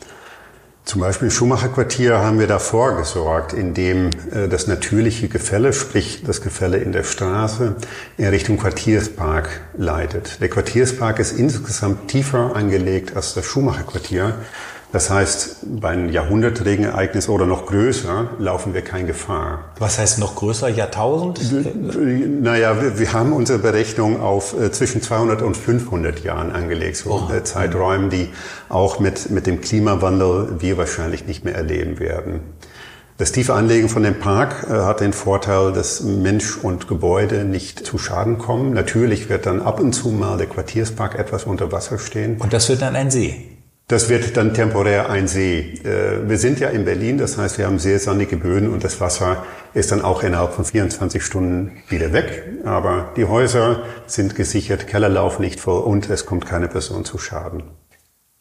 Zum 0.85 1.01
Beispiel 1.01 1.29
im 1.29 1.31
Schumacher-Quartier 1.31 2.19
haben 2.19 2.39
wir 2.39 2.47
davor 2.47 2.99
gesorgt, 2.99 3.55
indem 3.55 4.11
äh, 4.31 4.49
das 4.49 4.67
natürliche 4.67 5.29
Gefälle, 5.29 5.73
sprich 5.73 6.25
das 6.27 6.43
Gefälle 6.43 6.77
in 6.77 6.93
der 6.93 7.05
Straße, 7.05 7.77
in 8.19 8.27
Richtung 8.27 8.59
Quartierspark 8.59 9.63
leitet. 9.79 10.43
Der 10.43 10.51
Quartierspark 10.51 11.21
ist 11.21 11.39
insgesamt 11.39 12.09
tiefer 12.09 12.55
angelegt 12.55 13.17
als 13.17 13.33
das 13.33 13.47
Schumacher-Quartier. 13.47 14.35
Das 14.95 15.11
heißt, 15.11 15.57
bei 15.81 15.89
einem 15.89 16.09
Jahrhundertregenereignis 16.09 17.29
oder 17.29 17.47
noch 17.47 17.67
größer 17.67 18.29
laufen 18.39 18.75
wir 18.75 18.83
keine 18.83 19.09
Gefahr. 19.09 19.73
Was 19.81 19.99
heißt 19.99 20.21
noch 20.21 20.37
größer? 20.37 20.69
Jahrtausend? 20.69 21.41
Naja, 22.41 22.81
wir, 22.81 22.97
wir 22.97 23.13
haben 23.13 23.33
unsere 23.33 23.59
Berechnung 23.59 24.21
auf 24.21 24.55
äh, 24.57 24.71
zwischen 24.71 25.03
200 25.03 25.43
und 25.43 25.57
500 25.57 26.23
Jahren 26.23 26.53
angelegt. 26.53 26.99
So 26.99 27.11
oh. 27.29 27.35
Äh, 27.35 27.43
Zeiträumen, 27.43 28.09
die 28.09 28.29
auch 28.69 29.01
mit, 29.01 29.31
mit 29.31 29.49
dem 29.49 29.61
Klimawandel 29.61 30.61
wir 30.61 30.79
wahrscheinlich 30.79 31.27
nicht 31.27 31.45
mehr 31.45 31.57
erleben 31.57 31.99
werden. 31.99 32.43
Das 33.19 33.33
tiefe 33.33 33.55
Anlegen 33.55 33.89
von 33.89 34.05
dem 34.05 34.21
Park 34.21 34.69
äh, 34.71 34.75
hat 34.75 35.01
den 35.01 35.13
Vorteil, 35.13 35.73
dass 35.73 36.03
Mensch 36.03 36.57
und 36.57 36.87
Gebäude 36.87 37.43
nicht 37.43 37.85
zu 37.85 37.99
Schaden 37.99 38.39
kommen. 38.39 38.73
Natürlich 38.75 39.29
wird 39.29 39.47
dann 39.47 39.61
ab 39.61 39.81
und 39.81 39.93
zu 39.93 40.11
mal 40.11 40.39
der 40.39 40.47
Quartierspark 40.47 41.19
etwas 41.19 41.47
unter 41.47 41.73
Wasser 41.73 41.99
stehen. 41.99 42.37
Und 42.39 42.53
das 42.53 42.69
wird 42.69 42.81
dann 42.81 42.95
ein 42.95 43.11
See. 43.11 43.54
Das 43.87 44.09
wird 44.09 44.39
dann 44.39 44.55
temporär 44.55 45.11
ein 45.11 45.29
See. 45.29 45.75
Äh, 45.85 46.27
wir 46.27 46.39
sind 46.39 46.59
ja 46.59 46.71
in 46.71 46.87
Berlin, 46.87 47.19
das 47.19 47.37
heißt, 47.37 47.59
wir 47.59 47.67
haben 47.67 47.79
sehr 47.79 47.99
sandige 47.99 48.39
Böden 48.39 48.73
und 48.73 48.83
das 48.83 48.99
Wasser 49.01 49.45
ist 49.75 49.93
dann 49.93 50.01
auch 50.01 50.23
innerhalb 50.23 50.55
von 50.55 50.65
24 50.65 51.23
Stunden 51.23 51.83
wieder 51.89 52.15
weg. 52.15 52.45
Aber 52.65 53.13
die 53.17 53.27
Häuser 53.27 53.83
sind 54.07 54.37
gesichert, 54.37 54.87
Keller 54.87 55.11
laufen 55.11 55.43
nicht 55.43 55.61
voll 55.61 55.83
und 55.83 56.09
es 56.09 56.25
kommt 56.25 56.47
keine 56.47 56.69
Person 56.69 57.05
zu 57.05 57.19
Schaden. 57.19 57.65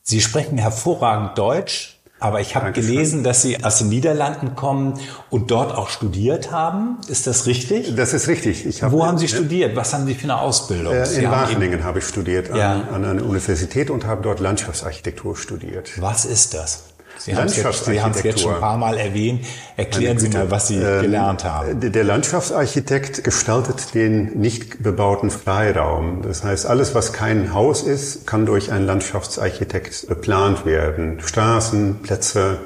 Sie 0.02 0.22
sprechen 0.22 0.58
hervorragend 0.58 1.38
Deutsch. 1.38 1.93
Aber 2.24 2.40
ich 2.40 2.56
habe 2.56 2.72
gelesen, 2.72 3.22
dass 3.26 3.42
Sie 3.42 3.62
aus 3.66 3.80
den 3.80 3.90
Niederlanden 3.90 4.56
kommen 4.56 4.98
und 5.30 5.52
dort 5.52 5.76
auch 5.76 5.90
studiert 5.90 6.54
haben. 6.54 7.00
Ist 7.10 7.28
das 7.28 7.48
richtig? 7.48 7.98
Das 7.98 8.14
ist 8.14 8.30
richtig. 8.30 8.66
Ich 8.66 8.82
hab, 8.82 8.94
Wo 8.94 9.06
haben 9.06 9.18
Sie 9.18 9.28
studiert? 9.28 9.76
Was 9.76 9.94
haben 9.94 10.06
Sie 10.06 10.16
für 10.16 10.24
eine 10.24 10.40
Ausbildung? 10.40 10.94
Äh, 10.94 11.04
in 11.16 11.30
Wageningen 11.30 11.84
habe 11.84 12.00
ich 12.00 12.06
studiert 12.06 12.48
ja. 12.56 12.76
an, 12.76 12.88
an 12.88 13.04
einer 13.04 13.26
Universität 13.26 13.90
und 13.90 14.06
habe 14.06 14.22
dort 14.22 14.40
Landschaftsarchitektur 14.40 15.36
studiert. 15.36 16.02
Was 16.02 16.24
ist 16.24 16.54
das? 16.54 16.93
Sie 17.18 17.36
haben 17.36 17.46
es 17.46 17.56
jetzt, 17.56 17.88
jetzt, 18.24 18.40
schon 18.42 18.56
ein 18.56 18.60
paar 18.60 18.78
Mal 18.78 18.98
erwähnt. 18.98 19.46
Erklären 19.78 20.20
Sie 20.20 20.30
mal, 20.30 20.52
was 20.52 20.68
Sie 20.68 20.78
ähm, 20.78 21.02
gelernt 21.02 21.44
haben. 21.44 21.80
Der 21.80 22.04
Landschaftsarchitekt 22.04 23.24
gestaltet 23.24 23.94
den 23.94 24.40
nicht 24.40 24.84
bebauten 24.84 25.30
Freiraum. 25.30 26.22
Das 26.22 26.44
heißt, 26.44 26.66
alles, 26.66 26.96
was 26.96 27.14
kein 27.14 27.54
Haus 27.54 27.82
ist, 27.82 28.28
kann 28.28 28.46
durch 28.46 28.72
einen 28.72 28.86
Landschaftsarchitekt 28.86 30.08
geplant 30.08 30.66
werden. 30.66 31.20
Straßen, 31.22 32.02
Plätze, 32.02 32.60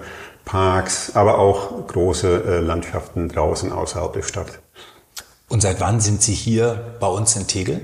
Parks, 0.46 1.12
aber 1.14 1.38
auch 1.38 1.88
große 1.88 2.44
äh, 2.48 2.60
Landschaften 2.60 3.30
draußen 3.30 3.72
außerhalb 3.72 4.14
der 4.14 4.24
Stadt. 4.24 4.60
Und 5.50 5.62
seit 5.62 5.80
wann 5.80 6.00
sind 6.00 6.22
Sie 6.22 6.34
hier 6.34 6.96
bei 7.00 7.08
uns 7.08 7.36
in 7.36 7.48
Tegel? 7.48 7.82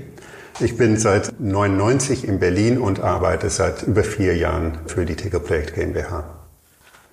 Ich 0.60 0.76
bin 0.76 0.98
seit 0.98 1.40
99 1.40 2.26
in 2.28 2.38
Berlin 2.38 2.78
und 2.78 3.00
arbeite 3.00 3.50
seit 3.50 3.82
über 3.82 4.04
vier 4.04 4.36
Jahren 4.36 4.78
für 4.86 5.04
die 5.04 5.16
Tegel 5.16 5.40
Projekt 5.40 5.74
GmbH. 5.74 6.43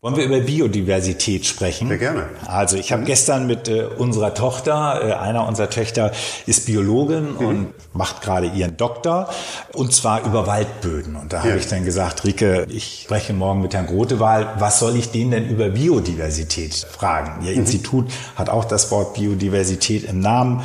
Wollen 0.04 0.16
wir 0.16 0.26
über 0.26 0.40
Biodiversität 0.40 1.46
sprechen? 1.46 1.88
Sehr 1.88 2.00
gerne. 2.00 2.28
Also 2.48 2.76
ich 2.76 2.92
habe 2.92 3.04
gestern 3.04 3.46
mit 3.46 3.68
äh, 3.68 3.84
unserer 3.84 4.34
Tochter, 4.34 5.00
äh, 5.08 5.14
einer 5.14 5.48
unserer 5.48 5.70
Töchter 5.70 6.12
ist 6.48 6.66
Biologin 6.66 7.34
mhm. 7.34 7.38
und 7.38 7.74
macht 7.94 8.24
gerade 8.24 8.48
ihren 8.48 8.78
Doktor 8.78 9.30
und 9.74 9.94
zwar 9.94 10.26
über 10.26 10.48
Waldböden. 10.48 11.16
Und 11.16 11.34
da 11.34 11.44
ja. 11.44 11.52
habe 11.52 11.60
ich 11.60 11.68
dann 11.68 11.86
gesagt, 11.86 12.24
Rike, 12.24 12.66
ich 12.72 13.02
spreche 13.04 13.34
morgen 13.34 13.62
mit 13.62 13.76
Herrn 13.76 13.86
Grotewahl, 13.86 14.56
was 14.58 14.80
soll 14.80 14.96
ich 14.96 15.12
den 15.12 15.30
denn 15.30 15.48
über 15.48 15.70
Biodiversität 15.70 16.74
fragen? 16.74 17.46
Ihr 17.46 17.52
mhm. 17.52 17.60
Institut 17.60 18.10
hat 18.36 18.50
auch 18.50 18.66
das 18.66 18.90
Wort 18.90 19.14
Biodiversität 19.14 20.06
im 20.06 20.20
Namen. 20.20 20.64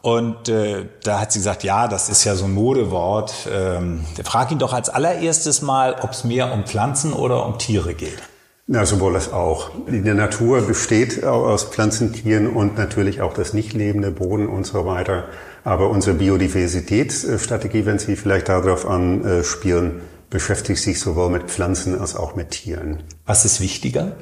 Und 0.00 0.48
äh, 0.48 0.86
da 1.02 1.20
hat 1.20 1.32
sie 1.32 1.40
gesagt, 1.40 1.62
ja, 1.62 1.88
das 1.88 2.08
ist 2.08 2.24
ja 2.24 2.34
so 2.34 2.46
ein 2.46 2.54
Modewort. 2.54 3.34
Ähm, 3.52 4.06
frag 4.24 4.50
ihn 4.50 4.58
doch 4.58 4.72
als 4.72 4.88
allererstes 4.88 5.60
mal, 5.60 5.96
ob 6.00 6.12
es 6.12 6.24
mehr 6.24 6.54
um 6.54 6.64
Pflanzen 6.64 7.12
oder 7.12 7.44
um 7.44 7.58
Tiere 7.58 7.92
geht. 7.92 8.22
Ja, 8.70 8.84
sowohl 8.84 9.14
das 9.14 9.32
auch. 9.32 9.70
Die 9.88 10.00
Natur 10.00 10.60
besteht 10.60 11.24
aus 11.24 11.64
Pflanzen, 11.64 12.12
Tieren 12.12 12.48
und 12.48 12.76
natürlich 12.76 13.22
auch 13.22 13.32
das 13.32 13.54
nicht 13.54 13.72
lebende 13.72 14.10
Boden 14.10 14.46
und 14.46 14.66
so 14.66 14.84
weiter. 14.84 15.24
Aber 15.64 15.88
unsere 15.88 16.16
Biodiversitätsstrategie, 16.16 17.86
wenn 17.86 17.98
Sie 17.98 18.14
vielleicht 18.14 18.50
darauf 18.50 18.86
anspielen, 18.86 20.02
beschäftigt 20.28 20.82
sich 20.82 21.00
sowohl 21.00 21.30
mit 21.30 21.44
Pflanzen 21.44 21.98
als 21.98 22.14
auch 22.14 22.36
mit 22.36 22.50
Tieren. 22.50 22.98
Was 23.24 23.46
ist 23.46 23.62
wichtiger? 23.62 24.12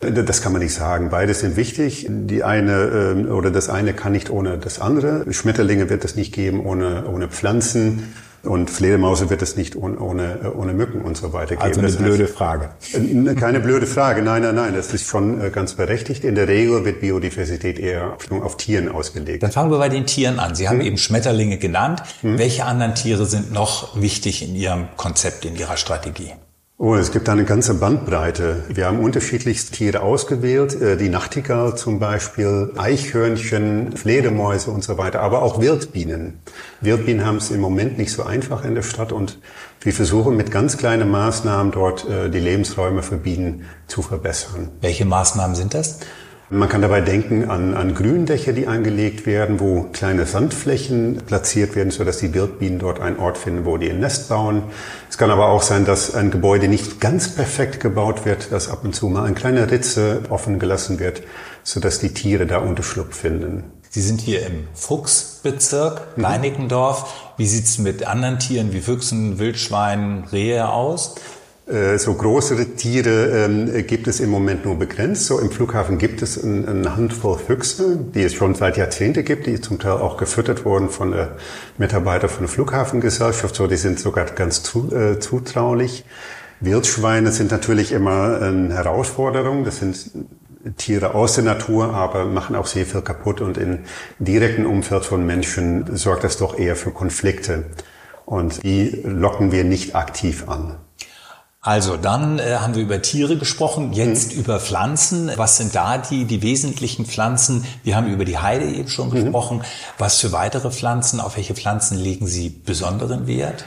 Das 0.00 0.42
kann 0.42 0.52
man 0.52 0.60
nicht 0.60 0.74
sagen. 0.74 1.08
Beides 1.08 1.40
sind 1.40 1.56
wichtig. 1.56 2.06
Die 2.08 2.44
eine 2.44 3.14
ähm, 3.16 3.32
oder 3.32 3.50
das 3.50 3.70
eine 3.70 3.94
kann 3.94 4.12
nicht 4.12 4.28
ohne 4.28 4.58
das 4.58 4.78
andere. 4.78 5.30
Schmetterlinge 5.32 5.88
wird 5.88 6.04
es 6.04 6.16
nicht 6.16 6.34
geben 6.34 6.64
ohne, 6.66 7.06
ohne 7.06 7.28
Pflanzen. 7.28 8.14
Und 8.42 8.70
Fledermause 8.70 9.28
wird 9.28 9.42
es 9.42 9.56
nicht 9.56 9.76
ohne, 9.76 9.98
ohne, 9.98 10.52
ohne 10.54 10.72
Mücken 10.72 11.02
und 11.02 11.16
so 11.16 11.32
weiter 11.32 11.56
geben. 11.56 11.62
Also 11.62 11.80
eine 11.80 11.88
das 11.88 11.98
blöde 11.98 12.24
heißt, 12.24 12.32
Frage. 12.32 12.70
Keine 13.38 13.60
blöde 13.60 13.86
Frage. 13.86 14.22
Nein, 14.22 14.42
nein, 14.42 14.54
nein. 14.54 14.74
Das 14.74 14.94
ist 14.94 15.06
schon 15.06 15.40
äh, 15.40 15.50
ganz 15.50 15.74
berechtigt. 15.74 16.24
In 16.24 16.34
der 16.34 16.48
Regel 16.48 16.84
wird 16.84 17.00
Biodiversität 17.00 17.78
eher 17.78 18.16
auf 18.30 18.56
Tieren 18.56 18.88
ausgelegt. 18.88 19.42
Dann 19.42 19.52
fangen 19.52 19.70
wir 19.70 19.78
bei 19.78 19.90
den 19.90 20.06
Tieren 20.06 20.38
an. 20.38 20.54
Sie 20.54 20.68
haben 20.68 20.80
hm. 20.80 20.86
eben 20.86 20.98
Schmetterlinge 20.98 21.58
genannt. 21.58 22.02
Hm. 22.22 22.38
Welche 22.38 22.64
anderen 22.64 22.94
Tiere 22.94 23.26
sind 23.26 23.52
noch 23.52 24.00
wichtig 24.00 24.42
in 24.42 24.54
Ihrem 24.54 24.88
Konzept, 24.96 25.44
in 25.44 25.56
Ihrer 25.56 25.76
Strategie? 25.76 26.32
Oh, 26.82 26.94
es 26.94 27.12
gibt 27.12 27.28
eine 27.28 27.44
ganze 27.44 27.74
Bandbreite. 27.74 28.64
Wir 28.70 28.86
haben 28.86 29.00
unterschiedlichste 29.00 29.70
Tiere 29.70 30.00
ausgewählt. 30.00 30.80
Äh, 30.80 30.96
die 30.96 31.10
Nachtigall 31.10 31.76
zum 31.76 31.98
Beispiel, 31.98 32.72
Eichhörnchen, 32.74 33.94
Fledermäuse 33.98 34.70
und 34.70 34.82
so 34.82 34.96
weiter, 34.96 35.20
aber 35.20 35.42
auch 35.42 35.60
Wildbienen. 35.60 36.40
Wildbienen 36.80 37.26
haben 37.26 37.36
es 37.36 37.50
im 37.50 37.60
Moment 37.60 37.98
nicht 37.98 38.12
so 38.12 38.22
einfach 38.22 38.64
in 38.64 38.74
der 38.74 38.82
Stadt 38.82 39.12
und 39.12 39.40
wir 39.82 39.92
versuchen 39.92 40.38
mit 40.38 40.50
ganz 40.50 40.78
kleinen 40.78 41.10
Maßnahmen 41.10 41.70
dort 41.70 42.08
äh, 42.08 42.30
die 42.30 42.40
Lebensräume 42.40 43.02
für 43.02 43.18
Bienen 43.18 43.66
zu 43.86 44.00
verbessern. 44.00 44.70
Welche 44.80 45.04
Maßnahmen 45.04 45.56
sind 45.56 45.74
das? 45.74 45.98
Man 46.52 46.68
kann 46.68 46.82
dabei 46.82 47.00
denken 47.00 47.48
an, 47.48 47.74
an 47.74 47.94
Gründächer, 47.94 48.52
die 48.52 48.66
angelegt 48.66 49.24
werden, 49.24 49.60
wo 49.60 49.84
kleine 49.92 50.26
Sandflächen 50.26 51.22
platziert 51.24 51.76
werden, 51.76 51.92
sodass 51.92 52.18
die 52.18 52.34
Wildbienen 52.34 52.80
dort 52.80 52.98
einen 52.98 53.20
Ort 53.20 53.38
finden, 53.38 53.64
wo 53.64 53.76
die 53.76 53.88
ein 53.88 54.00
Nest 54.00 54.28
bauen. 54.28 54.64
Es 55.08 55.16
kann 55.16 55.30
aber 55.30 55.46
auch 55.46 55.62
sein, 55.62 55.84
dass 55.84 56.12
ein 56.12 56.32
Gebäude 56.32 56.66
nicht 56.66 57.00
ganz 57.00 57.28
perfekt 57.36 57.78
gebaut 57.78 58.24
wird, 58.24 58.50
dass 58.50 58.68
ab 58.68 58.80
und 58.82 58.96
zu 58.96 59.06
mal 59.06 59.26
eine 59.26 59.36
kleine 59.36 59.70
Ritze 59.70 60.22
offen 60.28 60.58
gelassen 60.58 60.98
wird, 60.98 61.22
sodass 61.62 62.00
die 62.00 62.14
Tiere 62.14 62.46
da 62.46 62.58
Unterschlupf 62.58 63.16
finden. 63.16 63.62
Sie 63.88 64.02
sind 64.02 64.20
hier 64.20 64.44
im 64.44 64.66
Fuchsbezirk, 64.74 66.02
Leinickendorf. 66.16 67.32
Wie 67.36 67.46
sieht's 67.46 67.78
mit 67.78 68.08
anderen 68.08 68.40
Tieren 68.40 68.72
wie 68.72 68.80
Füchsen, 68.80 69.38
Wildschweinen, 69.38 70.24
Rehe 70.32 70.68
aus? 70.68 71.14
Äh, 71.70 71.98
so 71.98 72.14
größere 72.14 72.74
Tiere 72.74 73.44
ähm, 73.44 73.86
gibt 73.86 74.08
es 74.08 74.18
im 74.18 74.30
Moment 74.30 74.64
nur 74.64 74.76
begrenzt. 74.76 75.26
So 75.26 75.38
im 75.38 75.50
Flughafen 75.50 75.98
gibt 75.98 76.20
es 76.20 76.42
ein, 76.42 76.66
eine 76.66 76.96
Handvoll 76.96 77.38
Füchse, 77.38 77.96
die 77.96 78.22
es 78.22 78.34
schon 78.34 78.54
seit 78.54 78.76
Jahrzehnten 78.76 79.24
gibt, 79.24 79.46
die 79.46 79.60
zum 79.60 79.78
Teil 79.78 79.92
auch 79.92 80.16
gefüttert 80.16 80.64
wurden 80.64 80.88
von 80.88 81.12
äh, 81.12 81.28
Mitarbeitern 81.78 82.28
von 82.28 82.40
der 82.40 82.48
Flughafengesellschaft. 82.48 83.54
So, 83.54 83.68
die 83.68 83.76
sind 83.76 84.00
sogar 84.00 84.24
ganz 84.26 84.64
zu, 84.64 84.92
äh, 84.92 85.20
zutraulich. 85.20 86.04
Wildschweine 86.58 87.30
sind 87.30 87.52
natürlich 87.52 87.92
immer 87.92 88.40
eine 88.42 88.74
Herausforderung. 88.74 89.64
Das 89.64 89.78
sind 89.78 89.96
Tiere 90.76 91.14
aus 91.14 91.34
der 91.34 91.44
Natur, 91.44 91.94
aber 91.94 92.26
machen 92.26 92.56
auch 92.56 92.66
sehr 92.66 92.84
viel 92.84 93.00
kaputt 93.00 93.40
und 93.40 93.56
im 93.56 93.78
direkten 94.18 94.66
Umfeld 94.66 95.04
von 95.06 95.24
Menschen 95.24 95.96
sorgt 95.96 96.24
das 96.24 96.36
doch 96.36 96.58
eher 96.58 96.76
für 96.76 96.90
Konflikte. 96.90 97.64
Und 98.26 98.62
die 98.62 99.00
locken 99.04 99.52
wir 99.52 99.64
nicht 99.64 99.94
aktiv 99.94 100.48
an. 100.48 100.76
Also 101.62 101.98
dann 101.98 102.38
äh, 102.38 102.56
haben 102.56 102.74
wir 102.74 102.82
über 102.82 103.02
Tiere 103.02 103.36
gesprochen, 103.36 103.92
jetzt 103.92 104.32
mhm. 104.32 104.40
über 104.40 104.60
Pflanzen. 104.60 105.30
Was 105.36 105.58
sind 105.58 105.74
da 105.74 105.98
die, 105.98 106.24
die 106.24 106.40
wesentlichen 106.40 107.04
Pflanzen? 107.04 107.66
Wir 107.84 107.96
haben 107.96 108.10
über 108.10 108.24
die 108.24 108.38
Heide 108.38 108.64
eben 108.64 108.88
schon 108.88 109.10
mhm. 109.10 109.24
gesprochen. 109.24 109.62
Was 109.98 110.18
für 110.20 110.32
weitere 110.32 110.70
Pflanzen, 110.70 111.20
auf 111.20 111.36
welche 111.36 111.54
Pflanzen 111.54 111.98
legen 111.98 112.26
Sie 112.26 112.48
besonderen 112.48 113.26
Wert? 113.26 113.66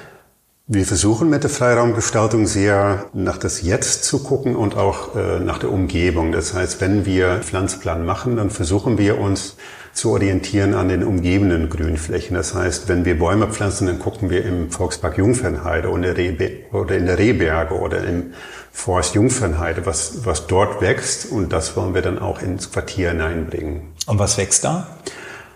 Wir 0.65 0.85
versuchen 0.85 1.29
mit 1.29 1.43
der 1.43 1.51
Freiraumgestaltung 1.51 2.47
sehr 2.47 3.05
nach 3.13 3.37
das 3.37 3.61
Jetzt 3.61 4.05
zu 4.05 4.23
gucken 4.23 4.55
und 4.55 4.75
auch 4.75 5.15
äh, 5.15 5.39
nach 5.39 5.59
der 5.59 5.71
Umgebung. 5.71 6.31
Das 6.31 6.55
heißt, 6.55 6.81
wenn 6.81 7.05
wir 7.05 7.41
Pflanzplan 7.41 8.05
machen, 8.05 8.37
dann 8.37 8.49
versuchen 8.49 8.97
wir 8.97 9.19
uns 9.19 9.55
zu 9.93 10.11
orientieren 10.11 10.73
an 10.73 10.89
den 10.89 11.03
umgebenden 11.03 11.69
Grünflächen. 11.69 12.35
Das 12.35 12.55
heißt, 12.55 12.89
wenn 12.89 13.05
wir 13.05 13.17
Bäume 13.17 13.47
pflanzen, 13.47 13.87
dann 13.87 13.99
gucken 13.99 14.29
wir 14.29 14.43
im 14.43 14.71
Volkspark 14.71 15.17
Jungfernheide 15.17 15.89
oder 15.89 16.95
in 16.95 17.05
der 17.05 17.17
Rehberge 17.19 17.75
oder 17.75 18.03
im 18.03 18.33
Forst 18.71 19.13
Jungfernheide, 19.13 19.85
was, 19.85 20.25
was 20.25 20.47
dort 20.47 20.81
wächst 20.81 21.31
und 21.31 21.53
das 21.53 21.77
wollen 21.77 21.93
wir 21.93 22.01
dann 22.01 22.17
auch 22.17 22.41
ins 22.41 22.71
Quartier 22.71 23.11
hineinbringen. 23.11 23.93
Und 24.07 24.17
was 24.17 24.37
wächst 24.39 24.63
da? 24.63 24.87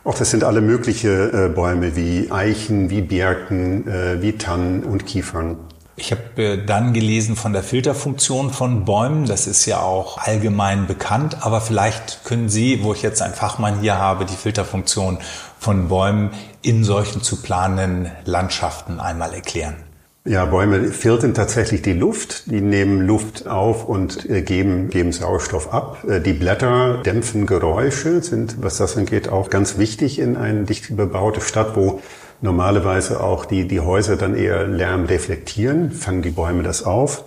Auch 0.04 0.16
das 0.16 0.32
sind 0.32 0.44
alle 0.44 0.62
mögliche 0.62 1.32
äh, 1.34 1.50
Bäume 1.50 1.96
wie 1.96 2.32
Eichen, 2.32 2.90
wie 2.92 3.02
Birken, 3.02 3.88
äh, 3.88 4.22
wie 4.22 4.34
Tannen 4.34 4.84
und 4.84 5.06
Kiefern. 5.06 5.58
Ich 6.00 6.12
habe 6.12 6.44
äh, 6.44 6.64
dann 6.64 6.94
gelesen 6.94 7.36
von 7.36 7.54
der 7.54 7.64
Filterfunktion 7.64 8.52
von 8.52 8.86
Bäumen. 8.86 9.26
Das 9.26 9.48
ist 9.48 9.66
ja 9.66 9.82
auch 9.82 10.20
allgemein 10.20 10.86
bekannt. 10.86 11.38
Aber 11.42 11.60
vielleicht 11.60 12.24
können 12.24 12.50
Sie, 12.50 12.84
wo 12.84 12.94
ich 12.94 13.02
jetzt 13.02 13.24
einen 13.24 13.34
Fachmann 13.34 13.80
hier 13.80 13.98
habe, 13.98 14.26
die 14.26 14.36
Filterfunktion 14.36 15.18
von 15.60 15.88
Bäumen 15.88 16.30
in 16.62 16.84
solchen 16.84 17.24
zu 17.24 17.42
planenden 17.42 18.12
Landschaften 18.26 19.00
einmal 19.00 19.34
erklären. 19.34 19.76
Ja, 20.24 20.46
Bäume 20.46 20.92
filtern 20.92 21.34
tatsächlich 21.34 21.82
die 21.82 21.94
Luft. 21.94 22.52
Die 22.52 22.62
nehmen 22.62 23.02
Luft 23.02 23.48
auf 23.48 23.86
und 23.86 24.30
äh, 24.30 24.44
geben, 24.44 24.92
geben 24.92 25.12
Sauerstoff 25.12 25.74
ab. 25.74 26.04
Äh, 26.08 26.22
die 26.22 26.34
Blätter 26.34 27.02
dämpfen 27.02 27.48
Geräusche, 27.48 28.22
sind, 28.22 28.62
was 28.62 28.78
das 28.78 28.98
angeht, 28.98 29.30
auch 29.30 29.50
ganz 29.50 29.80
wichtig 29.80 30.20
in 30.20 30.38
eine 30.38 30.66
dicht 30.66 30.96
bebaute 30.96 31.42
Stadt, 31.42 31.76
wo 31.76 32.02
normalerweise 32.42 33.22
auch 33.22 33.46
die, 33.46 33.68
die 33.68 33.80
Häuser 33.80 34.16
dann 34.16 34.36
eher 34.36 34.68
Lärm 34.68 35.06
reflektieren, 35.06 35.92
fangen 35.92 36.22
die 36.22 36.32
Bäume 36.32 36.64
das 36.64 36.84
auf. 36.84 37.24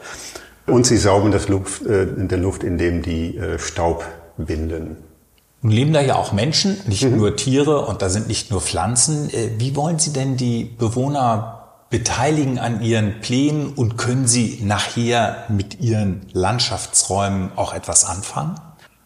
Und 0.67 0.87
sie 0.87 0.97
saugen 0.97 1.33
das 1.33 1.49
Luft, 1.49 1.85
äh, 1.87 2.05
in 2.05 2.29
der 2.29 2.39
Luft, 2.39 2.63
indem 2.63 3.03
die 3.03 3.37
äh, 3.37 3.59
Staub 3.59 4.05
binden. 4.37 4.97
Nun 5.63 5.73
leben 5.73 5.93
da 5.93 6.01
ja 6.01 6.17
auch 6.17 6.33
Menschen, 6.33 6.79
nicht 6.87 7.05
mhm. 7.05 7.17
nur 7.17 7.37
Tiere 7.37 7.85
und 7.85 8.03
da 8.03 8.09
sind 8.09 8.29
nicht 8.29 8.51
nur 8.51 8.61
Pflanzen. 8.61 9.29
Äh, 9.31 9.51
wie 9.59 9.77
wollen 9.77 9.99
Sie 9.99 10.13
denn 10.13 10.37
die 10.37 10.65
Bewohner 10.65 11.61
beteiligen 11.91 12.59
an 12.59 12.83
Ihren 12.83 13.21
Plänen 13.21 13.69
und 13.75 13.99
können 13.99 14.27
Sie 14.27 14.61
nachher 14.63 15.45
mit 15.49 15.81
Ihren 15.81 16.27
Landschaftsräumen 16.33 17.51
auch 17.57 17.75
etwas 17.75 18.05
anfangen? 18.05 18.55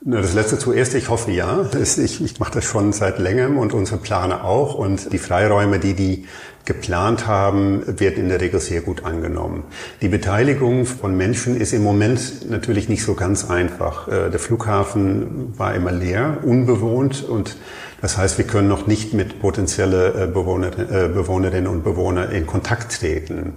Das 0.06 0.34
letzte 0.34 0.58
zuerst, 0.58 0.94
ich 0.94 1.08
hoffe 1.08 1.30
ja. 1.30 1.64
Ich, 1.82 2.22
ich 2.22 2.38
mache 2.38 2.52
das 2.52 2.64
schon 2.64 2.92
seit 2.92 3.18
längerem 3.18 3.56
und 3.56 3.72
unsere 3.72 3.98
Planer 3.98 4.44
auch. 4.44 4.74
Und 4.74 5.14
die 5.14 5.18
Freiräume, 5.18 5.78
die 5.78 5.94
die 5.94 6.26
geplant 6.66 7.26
haben, 7.26 7.82
werden 7.86 8.24
in 8.24 8.28
der 8.28 8.40
Regel 8.42 8.60
sehr 8.60 8.82
gut 8.82 9.04
angenommen. 9.04 9.64
Die 10.02 10.08
Beteiligung 10.08 10.84
von 10.84 11.16
Menschen 11.16 11.58
ist 11.58 11.72
im 11.72 11.82
Moment 11.82 12.50
natürlich 12.50 12.90
nicht 12.90 13.02
so 13.02 13.14
ganz 13.14 13.48
einfach. 13.48 14.06
Äh, 14.08 14.30
der 14.30 14.40
Flughafen 14.40 15.58
war 15.58 15.74
immer 15.74 15.92
leer, 15.92 16.38
unbewohnt 16.42 17.24
und 17.24 17.56
das 18.02 18.18
heißt, 18.18 18.36
wir 18.36 18.46
können 18.46 18.68
noch 18.68 18.86
nicht 18.86 19.14
mit 19.14 19.40
potenzielle 19.40 20.08
äh, 20.12 20.24
äh, 20.24 21.08
Bewohnerinnen 21.08 21.66
und 21.66 21.84
Bewohnern 21.84 22.30
in 22.30 22.46
Kontakt 22.46 23.00
treten. 23.00 23.54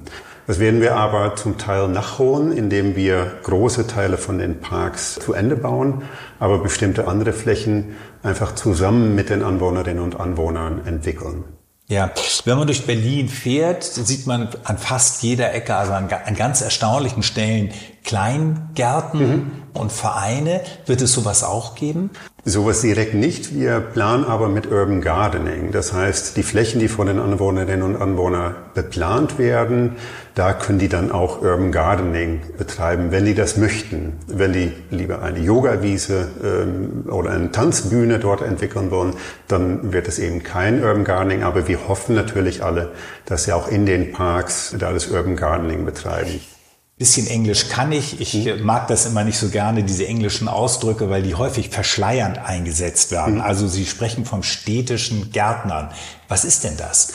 Das 0.47 0.59
werden 0.59 0.79
wir 0.79 0.95
aber 0.95 1.35
zum 1.35 1.57
Teil 1.57 1.89
nachholen, 1.89 2.53
indem 2.55 2.95
wir 2.95 3.33
große 3.43 3.85
Teile 3.85 4.17
von 4.17 4.39
den 4.39 4.61
Parks 4.61 5.15
zu 5.15 5.33
Ende 5.33 5.57
bauen, 5.57 6.03
aber 6.39 6.59
bestimmte 6.59 7.05
andere 7.05 7.33
Flächen 7.33 7.97
einfach 8.23 8.55
zusammen 8.55 9.13
mit 9.13 9.29
den 9.29 9.43
Anwohnerinnen 9.43 10.01
und 10.01 10.17
Anwohnern 10.17 10.87
entwickeln. 10.87 11.43
Ja, 11.89 12.11
wenn 12.45 12.57
man 12.57 12.67
durch 12.67 12.85
Berlin 12.85 13.27
fährt, 13.27 13.83
sieht 13.83 14.25
man 14.25 14.49
an 14.63 14.77
fast 14.77 15.21
jeder 15.21 15.53
Ecke, 15.53 15.75
also 15.75 15.91
an, 15.91 16.09
an 16.09 16.35
ganz 16.35 16.61
erstaunlichen 16.61 17.23
Stellen, 17.23 17.71
Kleingärten 18.07 19.19
mhm. 19.19 19.51
und 19.73 19.91
Vereine. 19.91 20.61
Wird 20.85 21.01
es 21.01 21.11
sowas 21.11 21.43
auch 21.43 21.75
geben? 21.75 22.09
Sowas 22.45 22.79
direkt 22.79 23.13
nicht. 23.13 23.53
Wir 23.53 23.81
planen 23.81 24.23
aber 24.23 24.47
mit 24.47 24.71
Urban 24.71 25.01
Gardening. 25.01 25.73
Das 25.73 25.91
heißt, 25.91 26.37
die 26.37 26.43
Flächen, 26.43 26.79
die 26.79 26.87
von 26.87 27.07
den 27.07 27.19
Anwohnerinnen 27.19 27.83
und 27.83 28.01
Anwohnern 28.01 28.55
beplant 28.73 29.37
werden, 29.37 29.97
da 30.35 30.53
können 30.53 30.79
die 30.79 30.87
dann 30.87 31.11
auch 31.11 31.41
Urban 31.41 31.73
Gardening 31.73 32.39
betreiben, 32.57 33.11
wenn 33.11 33.25
die 33.25 33.35
das 33.35 33.57
möchten. 33.57 34.13
Wenn 34.27 34.53
die 34.53 34.71
lieber 34.89 35.21
eine 35.21 35.39
Yoga-Wiese 35.39 36.29
ähm, 36.41 37.11
oder 37.11 37.31
eine 37.31 37.51
Tanzbühne 37.51 38.19
dort 38.19 38.41
entwickeln 38.41 38.89
wollen, 38.89 39.15
dann 39.49 39.91
wird 39.91 40.07
es 40.07 40.17
eben 40.17 40.43
kein 40.43 40.81
Urban 40.81 41.03
Gardening. 41.03 41.43
Aber 41.43 41.67
wir 41.67 41.89
hoffen 41.89 42.15
natürlich 42.15 42.63
alle, 42.63 42.93
dass 43.25 43.43
sie 43.43 43.51
auch 43.51 43.67
in 43.67 43.85
den 43.85 44.13
Parks 44.13 44.73
da 44.79 44.93
das 44.93 45.07
Urban 45.07 45.35
Gardening 45.35 45.83
betreiben. 45.83 46.39
Bisschen 46.97 47.27
Englisch 47.27 47.69
kann 47.69 47.91
ich. 47.91 48.19
Ich 48.19 48.33
mhm. 48.33 48.63
mag 48.63 48.87
das 48.87 49.05
immer 49.05 49.23
nicht 49.23 49.37
so 49.37 49.49
gerne, 49.49 49.83
diese 49.83 50.07
englischen 50.07 50.47
Ausdrücke, 50.47 51.11
weil 51.11 51.21
die 51.21 51.35
häufig 51.35 51.69
verschleiernd 51.69 52.39
eingesetzt 52.39 53.11
werden. 53.11 53.35
Mhm. 53.35 53.41
Also 53.41 53.67
Sie 53.67 53.85
sprechen 53.85 54.25
vom 54.25 54.41
städtischen 54.41 55.31
Gärtnern. 55.31 55.89
Was 56.27 56.43
ist 56.43 56.63
denn 56.63 56.75
das? 56.75 57.13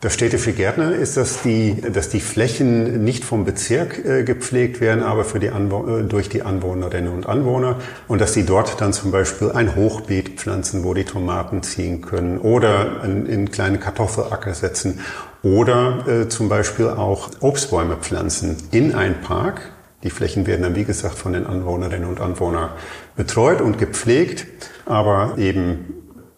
Das 0.00 0.14
Städte 0.14 0.38
für 0.38 0.54
Gärtner 0.54 0.94
ist, 0.94 1.18
dass 1.18 1.42
die, 1.42 1.76
dass 1.92 2.08
die 2.08 2.20
Flächen 2.20 3.04
nicht 3.04 3.22
vom 3.22 3.44
Bezirk 3.44 4.02
äh, 4.02 4.24
gepflegt 4.24 4.80
werden, 4.80 5.04
aber 5.04 5.24
für 5.24 5.38
die 5.38 5.50
Anwo 5.50 5.98
äh, 5.98 6.02
durch 6.04 6.30
die 6.30 6.42
Anwohnerinnen 6.42 7.12
und 7.12 7.26
Anwohner 7.26 7.76
und 8.08 8.18
dass 8.20 8.32
die 8.32 8.46
dort 8.46 8.80
dann 8.80 8.94
zum 8.94 9.10
Beispiel 9.10 9.52
ein 9.52 9.76
Hochbeet 9.76 10.40
pflanzen, 10.40 10.84
wo 10.84 10.94
die 10.94 11.04
Tomaten 11.04 11.62
ziehen 11.62 12.00
können 12.00 12.38
oder 12.38 13.04
in, 13.04 13.26
in 13.26 13.50
kleine 13.50 13.78
Kartoffelacker 13.78 14.54
setzen 14.54 15.00
oder 15.42 16.06
äh, 16.06 16.28
zum 16.28 16.48
Beispiel 16.48 16.88
auch 16.88 17.30
Obstbäume 17.40 17.96
pflanzen 17.96 18.56
in 18.70 18.94
einen 18.94 19.20
Park. 19.20 19.72
Die 20.02 20.10
Flächen 20.10 20.46
werden 20.46 20.62
dann, 20.62 20.74
wie 20.74 20.84
gesagt, 20.84 21.14
von 21.14 21.32
den 21.32 21.46
Anwohnerinnen 21.46 22.08
und 22.08 22.20
Anwohnern 22.20 22.70
betreut 23.16 23.60
und 23.60 23.78
gepflegt, 23.78 24.46
aber 24.86 25.36
eben 25.36 25.94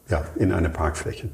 ja, 0.08 0.24
in 0.36 0.52
eine 0.52 0.68
Parkfläche. 0.68 1.28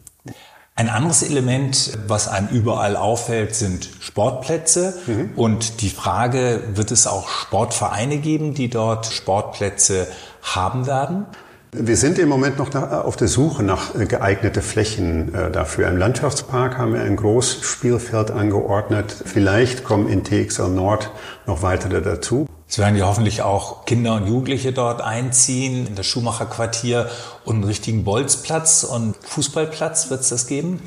Ein 0.78 0.90
anderes 0.90 1.24
Element, 1.24 1.98
was 2.06 2.28
einem 2.28 2.48
überall 2.50 2.94
auffällt, 2.94 3.54
sind 3.56 3.90
Sportplätze. 3.98 4.94
Mhm. 5.06 5.30
Und 5.34 5.80
die 5.80 5.90
Frage, 5.90 6.62
wird 6.74 6.92
es 6.92 7.08
auch 7.08 7.28
Sportvereine 7.28 8.18
geben, 8.18 8.54
die 8.54 8.70
dort 8.70 9.06
Sportplätze 9.06 10.06
haben 10.42 10.86
werden? 10.86 11.26
Wir 11.72 11.98
sind 11.98 12.18
im 12.18 12.30
Moment 12.30 12.58
noch 12.58 12.74
auf 12.74 13.16
der 13.16 13.28
Suche 13.28 13.62
nach 13.62 13.94
äh, 13.94 14.06
geeignete 14.06 14.62
Flächen 14.62 15.34
äh, 15.34 15.50
dafür. 15.50 15.88
Im 15.88 15.98
Landschaftspark 15.98 16.78
haben 16.78 16.94
wir 16.94 17.02
ein 17.02 17.16
Großspielfeld 17.16 18.30
angeordnet. 18.30 19.14
Vielleicht 19.26 19.84
kommen 19.84 20.08
in 20.08 20.24
TXL 20.24 20.70
Nord 20.70 21.10
noch 21.46 21.60
weitere 21.60 22.00
dazu. 22.00 22.46
Es 22.66 22.78
werden 22.78 22.96
ja 22.96 23.06
hoffentlich 23.06 23.42
auch 23.42 23.84
Kinder 23.84 24.14
und 24.14 24.26
Jugendliche 24.26 24.72
dort 24.72 25.02
einziehen, 25.02 25.86
in 25.88 25.94
das 25.94 26.06
Schuhmacherquartier 26.06 27.10
und 27.44 27.56
einen 27.56 27.64
richtigen 27.64 28.02
Bolzplatz 28.02 28.84
und 28.84 29.16
Fußballplatz 29.26 30.08
wird 30.08 30.20
es 30.20 30.30
das 30.30 30.46
geben? 30.46 30.80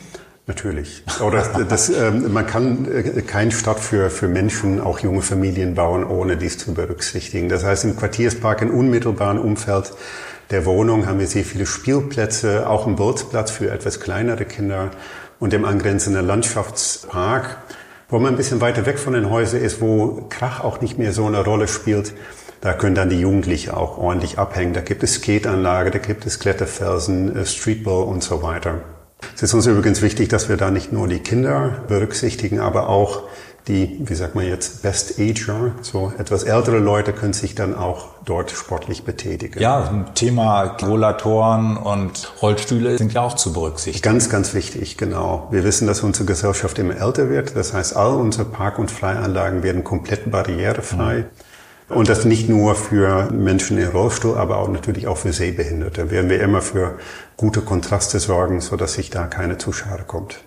Natürlich. 0.47 1.03
Oder 1.25 1.63
das, 1.69 1.89
ähm, 1.89 2.33
man 2.33 2.47
kann 2.47 2.91
äh, 2.91 3.21
keine 3.21 3.51
Stadt 3.51 3.79
für, 3.79 4.09
für 4.09 4.27
Menschen, 4.27 4.81
auch 4.81 4.99
junge 4.99 5.21
Familien 5.21 5.75
bauen, 5.75 6.03
ohne 6.03 6.37
dies 6.37 6.57
zu 6.57 6.73
berücksichtigen. 6.73 7.49
Das 7.49 7.63
heißt, 7.63 7.83
im 7.83 7.95
Quartierspark, 7.95 8.63
im 8.63 8.71
unmittelbaren 8.71 9.37
Umfeld 9.37 9.93
der 10.51 10.65
Wohnung 10.65 11.07
haben 11.07 11.19
wir 11.19 11.27
sehr 11.27 11.45
viele 11.45 11.65
Spielplätze, 11.65 12.69
auch 12.69 12.85
einen 12.85 12.95
Bolzplatz 12.95 13.51
für 13.51 13.71
etwas 13.71 13.99
kleinere 13.99 14.45
Kinder 14.45 14.91
und 15.39 15.53
im 15.53 15.65
angrenzenden 15.65 16.25
Landschaftspark 16.25 17.57
wo 18.11 18.19
man 18.19 18.33
ein 18.33 18.37
bisschen 18.37 18.59
weiter 18.59 18.85
weg 18.85 18.99
von 18.99 19.13
den 19.13 19.29
Häusern 19.29 19.61
ist, 19.61 19.81
wo 19.81 20.25
Krach 20.29 20.63
auch 20.63 20.81
nicht 20.81 20.99
mehr 20.99 21.13
so 21.13 21.25
eine 21.25 21.43
Rolle 21.43 21.69
spielt, 21.69 22.13
da 22.59 22.73
können 22.73 22.93
dann 22.93 23.09
die 23.09 23.19
Jugendlichen 23.19 23.71
auch 23.71 23.97
ordentlich 23.97 24.37
abhängen. 24.37 24.73
Da 24.73 24.81
gibt 24.81 25.01
es 25.01 25.15
Skateanlage, 25.15 25.91
da 25.91 25.97
gibt 25.97 26.25
es 26.25 26.37
Kletterfelsen, 26.37 27.35
äh, 27.35 27.45
Streetball 27.45 28.03
und 28.03 28.21
so 28.21 28.43
weiter. 28.43 28.81
Es 29.35 29.41
ist 29.41 29.53
uns 29.53 29.65
übrigens 29.65 30.01
wichtig, 30.01 30.29
dass 30.29 30.49
wir 30.49 30.57
da 30.57 30.71
nicht 30.71 30.91
nur 30.91 31.07
die 31.07 31.19
Kinder 31.19 31.83
berücksichtigen, 31.87 32.59
aber 32.59 32.89
auch 32.89 33.23
die, 33.67 33.99
wie 33.99 34.15
sagt 34.15 34.35
man 34.35 34.45
jetzt, 34.45 34.81
Best 34.81 35.19
Ager, 35.19 35.71
so 35.81 36.11
etwas 36.17 36.43
ältere 36.43 36.79
Leute 36.79 37.13
können 37.13 37.33
sich 37.33 37.55
dann 37.55 37.75
auch 37.75 38.07
dort 38.25 38.51
sportlich 38.51 39.03
betätigen. 39.03 39.59
Ja, 39.59 40.05
Thema 40.15 40.77
Rollatoren 40.81 41.77
und 41.77 42.33
Rollstühle 42.41 42.97
sind 42.97 43.13
ja 43.13 43.21
auch 43.21 43.35
zu 43.35 43.53
berücksichtigen. 43.53 44.03
Ganz, 44.03 44.29
ganz 44.29 44.53
wichtig, 44.53 44.97
genau. 44.97 45.47
Wir 45.51 45.63
wissen, 45.63 45.87
dass 45.87 46.01
unsere 46.01 46.25
Gesellschaft 46.25 46.79
immer 46.79 46.97
älter 46.99 47.29
wird. 47.29 47.55
Das 47.55 47.73
heißt, 47.73 47.95
all 47.95 48.15
unsere 48.15 48.45
Park- 48.45 48.79
und 48.79 48.89
Freianlagen 48.89 49.63
werden 49.63 49.83
komplett 49.83 50.31
barrierefrei. 50.31 51.17
Mhm. 51.19 51.95
Und 51.95 52.07
das 52.07 52.23
nicht 52.25 52.47
nur 52.47 52.75
für 52.75 53.29
Menschen 53.31 53.77
im 53.77 53.89
Rollstuhl, 53.89 54.37
aber 54.37 54.57
auch 54.59 54.69
natürlich 54.69 55.07
auch 55.07 55.17
für 55.17 55.33
Sehbehinderte. 55.33 56.09
Werden 56.09 56.29
wir 56.29 56.41
immer 56.41 56.61
für 56.61 56.97
gute 57.35 57.61
Kontraste 57.61 58.19
sorgen, 58.19 58.61
so 58.61 58.77
dass 58.77 58.93
sich 58.93 59.09
da 59.09 59.27
keine 59.27 59.57
Zuschade 59.57 60.03
kommt. 60.03 60.39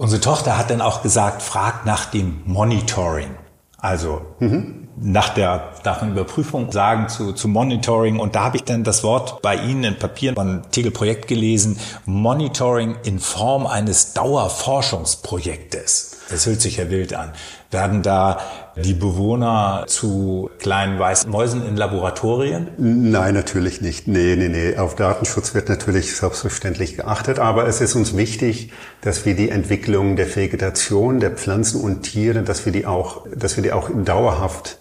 Unsere 0.00 0.20
Tochter 0.22 0.56
hat 0.56 0.70
dann 0.70 0.80
auch 0.80 1.02
gesagt, 1.02 1.42
fragt 1.42 1.84
nach 1.84 2.06
dem 2.06 2.40
Monitoring. 2.46 3.36
Also 3.76 4.22
mhm. 4.38 4.88
nach 4.96 5.28
der 5.28 5.74
nach 5.84 6.00
einer 6.00 6.12
Überprüfung 6.12 6.72
sagen 6.72 7.10
zu, 7.10 7.34
zu 7.34 7.48
Monitoring. 7.48 8.18
Und 8.18 8.34
da 8.34 8.44
habe 8.44 8.56
ich 8.56 8.64
dann 8.64 8.82
das 8.82 9.04
Wort 9.04 9.42
bei 9.42 9.56
Ihnen 9.56 9.84
in 9.84 9.98
Papieren 9.98 10.36
von 10.36 10.62
Tegel 10.70 10.90
Projekt 10.90 11.28
gelesen, 11.28 11.78
Monitoring 12.06 12.96
in 13.04 13.18
Form 13.18 13.66
eines 13.66 14.14
Dauerforschungsprojektes. 14.14 16.16
Das 16.30 16.46
hört 16.46 16.62
sich 16.62 16.78
ja 16.78 16.88
wild 16.88 17.12
an. 17.12 17.32
Werden 17.70 18.02
da 18.02 18.40
die 18.74 18.94
Bewohner 18.94 19.84
zu 19.86 20.50
kleinen 20.58 20.98
weißen 20.98 21.30
Mäusen 21.30 21.64
in 21.64 21.76
Laboratorien? 21.76 22.68
Nein, 22.78 23.34
natürlich 23.34 23.80
nicht. 23.80 24.08
Nee, 24.08 24.34
nee, 24.36 24.48
nee. 24.48 24.76
Auf 24.76 24.96
Datenschutz 24.96 25.54
wird 25.54 25.68
natürlich 25.68 26.16
selbstverständlich 26.16 26.96
geachtet, 26.96 27.38
aber 27.38 27.68
es 27.68 27.80
ist 27.80 27.94
uns 27.94 28.16
wichtig, 28.16 28.72
dass 29.02 29.24
wir 29.24 29.36
die 29.36 29.50
Entwicklung 29.50 30.16
der 30.16 30.34
Vegetation, 30.34 31.20
der 31.20 31.30
Pflanzen 31.30 31.80
und 31.80 32.02
Tiere, 32.02 32.42
dass 32.42 32.66
wir 32.66 32.72
die 32.72 32.86
auch, 32.86 33.24
dass 33.36 33.54
wir 33.54 33.62
die 33.62 33.72
auch 33.72 33.88
dauerhaft 34.04 34.78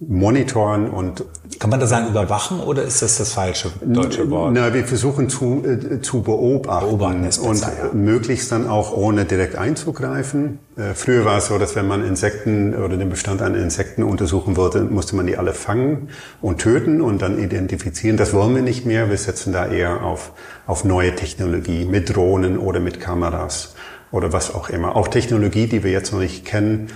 monitoren 0.00 0.88
und 0.88 1.24
kann 1.58 1.70
man 1.70 1.80
da 1.80 1.86
sagen 1.86 2.08
überwachen 2.08 2.60
oder 2.60 2.82
ist 2.82 3.02
das 3.02 3.18
das 3.18 3.32
falsche 3.32 3.70
deutsche 3.84 4.30
Wort? 4.30 4.52
Na, 4.54 4.72
wir 4.72 4.84
versuchen 4.84 5.28
zu, 5.28 5.64
äh, 5.64 6.00
zu 6.00 6.22
beobachten, 6.22 6.86
beobachten 6.86 7.22
besser, 7.22 7.42
und 7.42 7.60
ja. 7.60 7.68
möglichst 7.92 8.52
dann 8.52 8.68
auch 8.68 8.96
ohne 8.96 9.24
direkt 9.24 9.56
einzugreifen. 9.56 10.60
Äh, 10.76 10.94
früher 10.94 11.24
war 11.24 11.38
es 11.38 11.46
so, 11.46 11.58
dass 11.58 11.74
wenn 11.74 11.88
man 11.88 12.04
Insekten 12.04 12.74
oder 12.74 12.96
den 12.96 13.10
Bestand 13.10 13.42
an 13.42 13.54
Insekten 13.54 14.04
untersuchen 14.04 14.56
wollte, 14.56 14.82
musste 14.82 15.16
man 15.16 15.26
die 15.26 15.36
alle 15.36 15.52
fangen 15.52 16.08
und 16.40 16.58
töten 16.58 17.00
und 17.00 17.22
dann 17.22 17.38
identifizieren. 17.38 18.16
Das 18.16 18.32
wollen 18.32 18.54
wir 18.54 18.62
nicht 18.62 18.86
mehr. 18.86 19.10
Wir 19.10 19.18
setzen 19.18 19.52
da 19.52 19.66
eher 19.66 20.04
auf, 20.04 20.32
auf 20.66 20.84
neue 20.84 21.14
Technologie 21.14 21.84
mit 21.84 22.14
Drohnen 22.14 22.58
oder 22.58 22.78
mit 22.78 23.00
Kameras 23.00 23.74
oder 24.12 24.32
was 24.32 24.54
auch 24.54 24.68
immer. 24.68 24.96
Auch 24.96 25.08
Technologie, 25.08 25.66
die 25.66 25.82
wir 25.82 25.90
jetzt 25.90 26.12
noch 26.12 26.20
nicht 26.20 26.44
kennen, 26.44 26.88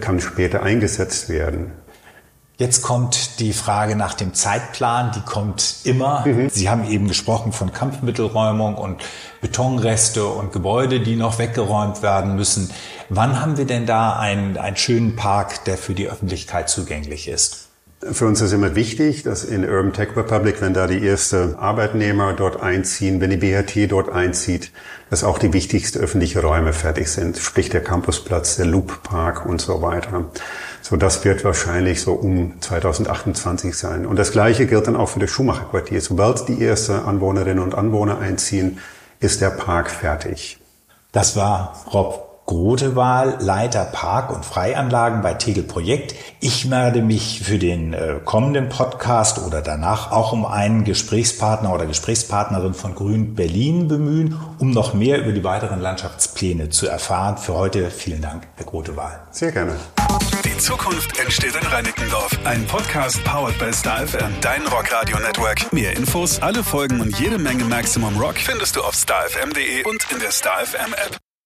kann 0.00 0.20
später 0.20 0.62
eingesetzt 0.62 1.28
werden. 1.28 1.72
Jetzt 2.58 2.82
kommt 2.82 3.38
die 3.38 3.52
Frage 3.52 3.94
nach 3.94 4.14
dem 4.14 4.34
Zeitplan, 4.34 5.12
die 5.14 5.20
kommt 5.20 5.76
immer. 5.84 6.26
Mhm. 6.26 6.50
Sie 6.50 6.68
haben 6.68 6.90
eben 6.90 7.06
gesprochen 7.06 7.52
von 7.52 7.72
Kampfmittelräumung 7.72 8.74
und 8.74 9.00
Betonreste 9.40 10.26
und 10.26 10.52
Gebäude, 10.52 10.98
die 10.98 11.14
noch 11.14 11.38
weggeräumt 11.38 12.02
werden 12.02 12.34
müssen. 12.34 12.72
Wann 13.10 13.40
haben 13.40 13.58
wir 13.58 13.64
denn 13.64 13.86
da 13.86 14.18
einen, 14.18 14.58
einen 14.58 14.76
schönen 14.76 15.14
Park, 15.14 15.66
der 15.66 15.78
für 15.78 15.94
die 15.94 16.08
Öffentlichkeit 16.08 16.68
zugänglich 16.68 17.28
ist? 17.28 17.67
Für 18.00 18.26
uns 18.26 18.40
ist 18.40 18.52
immer 18.52 18.76
wichtig, 18.76 19.24
dass 19.24 19.42
in 19.42 19.68
Urban 19.68 19.92
Tech 19.92 20.16
Republic, 20.16 20.60
wenn 20.60 20.72
da 20.72 20.86
die 20.86 21.04
erste 21.04 21.56
Arbeitnehmer 21.58 22.32
dort 22.32 22.62
einziehen, 22.62 23.20
wenn 23.20 23.30
die 23.30 23.38
BHT 23.38 23.90
dort 23.90 24.08
einzieht, 24.08 24.70
dass 25.10 25.24
auch 25.24 25.38
die 25.38 25.52
wichtigsten 25.52 25.98
öffentlichen 25.98 26.40
Räume 26.40 26.72
fertig 26.72 27.10
sind, 27.10 27.38
sprich 27.38 27.70
der 27.70 27.82
Campusplatz, 27.82 28.54
der 28.54 28.66
Loop 28.66 29.02
Park 29.02 29.46
und 29.46 29.60
so 29.60 29.82
weiter. 29.82 30.26
So, 30.80 30.94
das 30.94 31.24
wird 31.24 31.44
wahrscheinlich 31.44 32.00
so 32.00 32.12
um 32.12 32.60
2028 32.60 33.76
sein. 33.76 34.06
Und 34.06 34.16
das 34.16 34.30
Gleiche 34.30 34.66
gilt 34.66 34.86
dann 34.86 34.94
auch 34.94 35.08
für 35.08 35.18
das 35.18 35.30
Schumacher-Quartier. 35.30 36.00
Sobald 36.00 36.46
die 36.46 36.64
ersten 36.64 36.92
Anwohnerinnen 36.92 37.62
und 37.62 37.74
Anwohner 37.74 38.20
einziehen, 38.20 38.78
ist 39.18 39.40
der 39.40 39.50
Park 39.50 39.90
fertig. 39.90 40.58
Das 41.10 41.34
war 41.34 41.84
Rob 41.92 42.27
Grotewahl, 42.48 43.36
Leiter 43.40 43.84
Park- 43.84 44.34
und 44.34 44.42
Freianlagen 44.42 45.20
bei 45.20 45.34
Tegel 45.34 45.64
Projekt. 45.64 46.14
Ich 46.40 46.70
werde 46.70 47.02
mich 47.02 47.42
für 47.44 47.58
den 47.58 47.92
äh, 47.92 48.20
kommenden 48.24 48.70
Podcast 48.70 49.46
oder 49.46 49.60
danach 49.60 50.12
auch 50.12 50.32
um 50.32 50.46
einen 50.46 50.84
Gesprächspartner 50.84 51.70
oder 51.74 51.84
Gesprächspartnerin 51.84 52.72
von 52.72 52.94
Grün 52.94 53.34
Berlin 53.34 53.86
bemühen, 53.86 54.40
um 54.58 54.70
noch 54.70 54.94
mehr 54.94 55.20
über 55.20 55.32
die 55.32 55.44
weiteren 55.44 55.82
Landschaftspläne 55.82 56.70
zu 56.70 56.88
erfahren. 56.88 57.36
Für 57.36 57.52
heute 57.52 57.90
vielen 57.90 58.22
Dank, 58.22 58.48
Herr 58.56 58.64
Grotewahl. 58.64 59.20
Sehr 59.30 59.52
gerne. 59.52 59.76
Die 60.42 60.56
Zukunft 60.56 61.20
entsteht 61.20 61.54
in 61.54 61.66
Reinickendorf. 61.66 62.30
Ein 62.44 62.64
Podcast 62.66 63.22
powered 63.24 63.58
by 63.58 63.70
Star 63.74 64.06
FM, 64.06 64.32
dein 64.40 64.66
Rockradio 64.66 65.18
Network. 65.18 65.70
Mehr 65.70 65.94
Infos, 65.94 66.40
alle 66.40 66.64
Folgen 66.64 67.02
und 67.02 67.20
jede 67.20 67.36
Menge 67.36 67.64
Maximum 67.64 68.16
Rock 68.16 68.38
findest 68.38 68.74
du 68.74 68.80
auf 68.80 68.94
starfm.de 68.94 69.84
und 69.84 70.06
in 70.10 70.18
der 70.20 70.30
Star 70.30 70.64
FM 70.64 70.94
App. 70.94 71.18